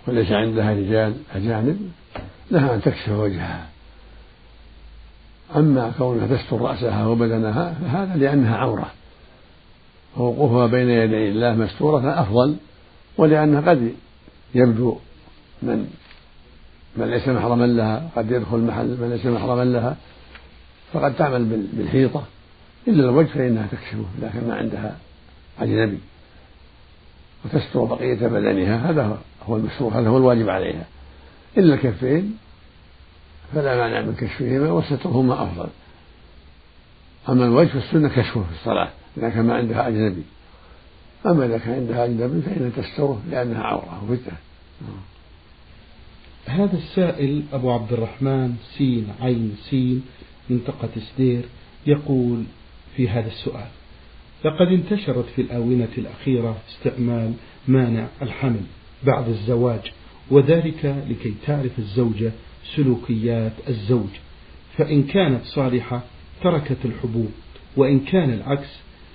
وليس 0.07 0.31
عندها 0.31 0.73
رجال 0.73 1.13
أجانب 1.35 1.91
لها 2.51 2.75
أن 2.75 2.81
تكشف 2.81 3.09
وجهها. 3.09 3.69
أما 5.55 5.91
كونها 5.97 6.27
تستر 6.27 6.61
رأسها 6.61 7.07
وبدنها 7.07 7.73
فهذا 7.73 8.15
لأنها 8.15 8.57
عورة. 8.57 8.91
ووقوفها 10.17 10.67
بين 10.67 10.89
يدي 10.89 11.29
الله 11.29 11.55
مستورة 11.55 12.21
أفضل 12.21 12.55
ولأنها 13.17 13.61
قد 13.61 13.93
يبدو 14.55 14.97
من 15.61 15.87
من 16.97 17.11
ليس 17.11 17.27
محرما 17.27 17.65
لها 17.65 18.09
قد 18.15 18.31
يدخل 18.31 18.57
محل 18.57 18.87
من 18.87 19.09
ليس 19.09 19.25
محرما 19.25 19.63
لها 19.63 19.97
فقد 20.93 21.15
تعمل 21.15 21.67
بالحيطة. 21.73 22.23
إلا 22.87 23.03
الوجه 23.03 23.27
فإنها 23.27 23.67
تكشفه 23.71 24.05
لكن 24.21 24.47
ما 24.47 24.55
عندها 24.55 24.97
أجنبي. 25.59 25.97
وتستر 27.45 27.83
بقية 27.83 28.27
بدنها 28.27 28.89
هذا 28.89 29.17
هو 29.43 29.55
المشروع 29.55 29.99
هذا 29.99 30.09
هو 30.09 30.17
الواجب 30.17 30.49
عليها. 30.49 30.85
إلا 31.57 31.73
الكفين 31.73 32.37
فلا 33.53 33.75
مانع 33.75 34.01
من 34.01 34.15
كشفهما 34.15 34.71
وسترهما 34.71 35.43
أفضل. 35.43 35.69
أما 37.29 37.45
الوجه 37.45 37.67
فالسنة 37.67 38.09
كشفه 38.09 38.43
في 38.43 38.51
الصلاة 38.59 38.89
إذا 39.17 39.29
كان 39.29 39.45
ما 39.45 39.55
عندها 39.55 39.87
أجنبي. 39.87 40.23
أما 41.25 41.45
إذا 41.45 41.57
كان 41.57 41.73
عندها 41.73 42.05
أجنبي 42.05 42.41
فإنها 42.41 42.69
تستره 42.69 43.21
لأنها 43.29 43.63
عورة 43.63 44.03
وفتنة 44.03 44.37
هذا 46.45 46.77
السائل 46.77 47.43
أبو 47.53 47.71
عبد 47.71 47.93
الرحمن 47.93 48.55
سين 48.77 49.13
عين 49.21 49.57
سين. 49.69 50.03
منطقة 50.49 50.89
سدير 50.99 51.41
يقول 51.87 52.43
في 52.95 53.09
هذا 53.09 53.27
السؤال 53.27 53.67
لقد 54.45 54.67
انتشرت 54.67 55.25
في 55.35 55.41
الآونة 55.41 55.89
الأخيرة 55.97 56.57
استعمال 56.69 57.33
مانع 57.67 58.07
الحمل 58.21 58.61
بعد 59.03 59.29
الزواج 59.29 59.91
وذلك 60.31 61.03
لكي 61.09 61.33
تعرف 61.45 61.79
الزوجة 61.79 62.31
سلوكيات 62.75 63.53
الزوج 63.69 64.09
فإن 64.77 65.03
كانت 65.03 65.45
صالحة 65.45 66.03
تركت 66.43 66.77
الحبوب 66.85 67.31
وإن 67.77 67.99
كان 67.99 68.33
العكس 68.33 68.69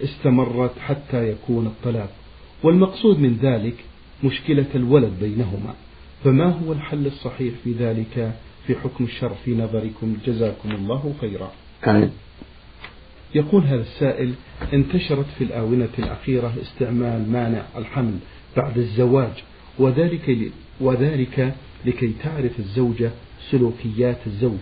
استمرت 0.04 0.78
حتى 0.78 1.30
يكون 1.30 1.66
الطلاق 1.66 2.10
والمقصود 2.62 3.18
من 3.18 3.38
ذلك 3.42 3.74
مشكلة 4.24 4.66
الولد 4.74 5.12
بينهما 5.20 5.74
فما 6.24 6.46
هو 6.46 6.72
الحل 6.72 7.06
الصحيح 7.06 7.54
في 7.64 7.72
ذلك؟ 7.72 8.34
في 8.66 8.74
حكم 8.74 9.04
الشرع 9.04 9.34
في 9.44 9.54
نظركم 9.54 10.16
جزاكم 10.26 10.70
الله 10.70 11.14
خيرا. 11.20 11.52
آمين. 11.86 12.10
يقول 13.34 13.62
هذا 13.62 13.80
السائل 13.80 14.34
انتشرت 14.72 15.26
في 15.38 15.44
الآونة 15.44 15.88
الأخيرة 15.98 16.54
استعمال 16.62 17.32
مانع 17.32 17.62
الحمل 17.76 18.18
بعد 18.56 18.78
الزواج 18.78 19.44
وذلك 19.78 20.52
وذلك 20.80 21.54
لكي 21.84 22.12
تعرف 22.22 22.58
الزوجة 22.58 23.10
سلوكيات 23.50 24.18
الزوج. 24.26 24.58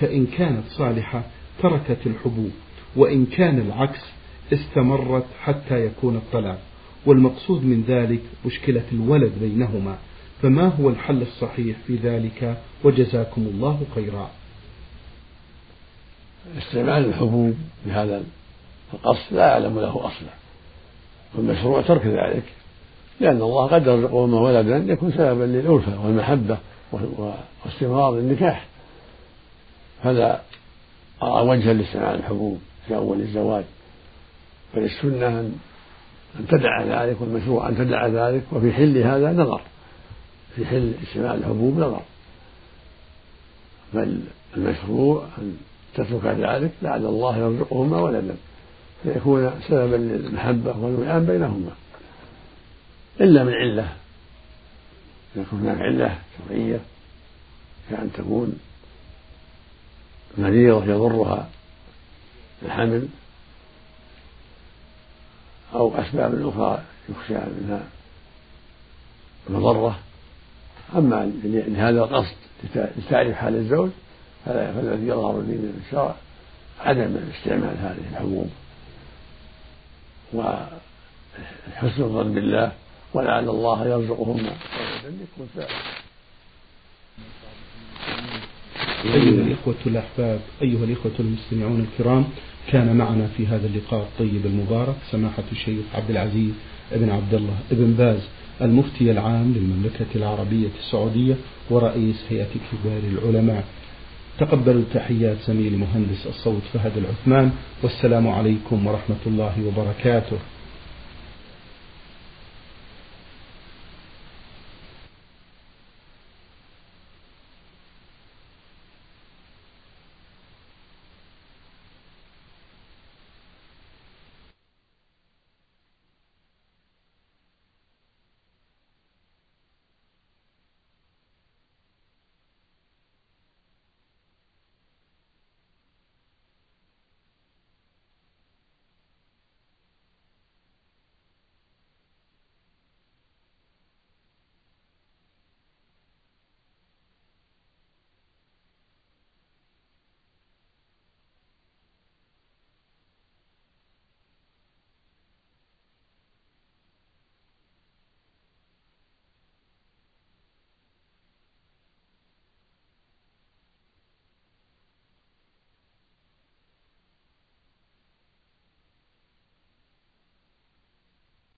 فإن 0.00 0.26
كانت 0.26 0.62
صالحة 0.68 1.22
تركت 1.62 1.98
الحبوب 2.06 2.50
وإن 2.96 3.26
كان 3.26 3.58
العكس 3.58 4.00
استمرت 4.52 5.26
حتى 5.40 5.86
يكون 5.86 6.16
الطلاق. 6.16 6.60
والمقصود 7.06 7.64
من 7.64 7.84
ذلك 7.88 8.20
مشكلة 8.46 8.84
الولد 8.92 9.32
بينهما. 9.40 9.98
فما 10.44 10.66
هو 10.66 10.88
الحل 10.88 11.22
الصحيح 11.22 11.76
في 11.86 11.96
ذلك؟ 11.96 12.56
وجزاكم 12.84 13.42
الله 13.42 13.82
خيرا. 13.94 14.30
استعمال 16.58 17.04
الحبوب 17.04 17.54
بهذا 17.86 18.22
القصد 18.94 19.34
لا 19.34 19.52
أعلم 19.52 19.80
له 19.80 20.06
أصلا 20.06 20.28
والمشروع 21.34 21.82
ترك 21.82 22.06
ذلك 22.06 22.42
لأن 23.20 23.36
الله 23.36 23.66
قد 23.66 23.86
يرزقهما 23.86 24.40
ولدا 24.40 24.76
يكون 24.76 25.12
سببا 25.12 25.44
للألفة 25.44 26.06
والمحبة 26.06 26.58
واستمرار 27.64 28.18
النكاح. 28.18 28.66
فلا 30.02 30.40
أرى 31.22 31.48
وجها 31.48 31.72
لاستعمال 31.72 32.18
الحبوب 32.18 32.58
في 32.86 32.96
أول 32.96 33.20
الزواج. 33.20 33.64
فللسنة 34.72 35.28
أن 35.28 36.46
تدع 36.48 36.82
ذلك 36.82 37.20
والمشروع 37.20 37.68
أن 37.68 37.76
تدع 37.76 38.06
ذلك 38.06 38.42
وفي 38.52 38.72
حل 38.72 38.98
هذا 38.98 39.32
نظر. 39.32 39.60
في 40.56 40.66
حل 40.66 40.94
استعمال 41.02 41.38
الحبوب 41.38 41.78
نظر 41.78 42.02
بل 43.94 44.20
المشروع 44.56 45.26
أن 45.38 45.56
تترك 45.94 46.24
ذلك 46.24 46.70
لعل 46.82 47.06
الله 47.06 47.36
يرزقهما 47.36 48.00
ولدا 48.00 48.36
فيكون 49.02 49.60
سببا 49.68 49.96
للمحبة 49.96 50.78
والوئام 50.78 51.26
بينهما. 51.26 51.70
إلا 53.20 53.44
من 53.44 53.52
علة. 53.52 53.92
يكون 55.36 55.60
هناك 55.60 55.80
علة 55.80 56.18
شرعية 56.38 56.80
كأن 57.90 58.10
تكون 58.12 58.58
مريضة 60.38 60.84
يضرها 60.84 61.48
الحمل 62.62 63.08
أو 65.74 65.94
أسباب 65.94 66.48
أخرى 66.48 66.82
يخشى 67.08 67.34
منها 67.34 67.82
مضرة 69.48 69.98
أما 70.96 71.32
لهذا 71.44 72.04
القصد 72.04 72.36
لتعرف 72.74 73.34
حال 73.34 73.56
الزوج 73.56 73.90
فالذي 74.46 75.06
يظهر 75.06 75.40
لي 75.40 75.52
من 75.52 75.82
الشرع 75.86 76.14
عدم 76.80 77.16
استعمال 77.38 77.76
هذه 77.78 78.00
الحبوب 78.12 78.50
وحسن 80.34 82.02
الظن 82.02 82.34
بالله 82.34 82.72
ولعل 83.14 83.48
الله 83.48 83.86
يرزقهما 83.86 84.52
يكون 85.06 85.48
أيها 89.04 89.46
الإخوة 89.46 89.74
الأحباب 89.86 90.40
أيها 90.62 90.84
الإخوة 90.84 91.12
المستمعون 91.20 91.80
الكرام 91.80 92.24
كان 92.72 92.96
معنا 92.96 93.26
في 93.36 93.46
هذا 93.46 93.66
اللقاء 93.66 94.00
الطيب 94.00 94.46
المبارك 94.46 94.94
سماحة 95.10 95.42
الشيخ 95.52 95.84
عبد 95.94 96.10
العزيز 96.10 96.52
بن 96.92 97.10
عبد 97.10 97.34
الله 97.34 97.56
بن 97.70 97.94
باز. 97.94 98.20
المفتي 98.62 99.10
العام 99.10 99.52
للمملكة 99.56 100.06
العربية 100.14 100.68
السعودية 100.80 101.34
ورئيس 101.70 102.24
هيئة 102.30 102.46
كبار 102.72 103.02
العلماء. 103.12 103.64
تقبلوا 104.38 104.82
تحيات 104.94 105.36
زميل 105.46 105.78
مهندس 105.78 106.26
الصوت 106.26 106.62
فهد 106.72 106.92
العثمان 106.96 107.52
والسلام 107.82 108.28
عليكم 108.28 108.86
ورحمة 108.86 109.22
الله 109.26 109.54
وبركاته. 109.66 110.36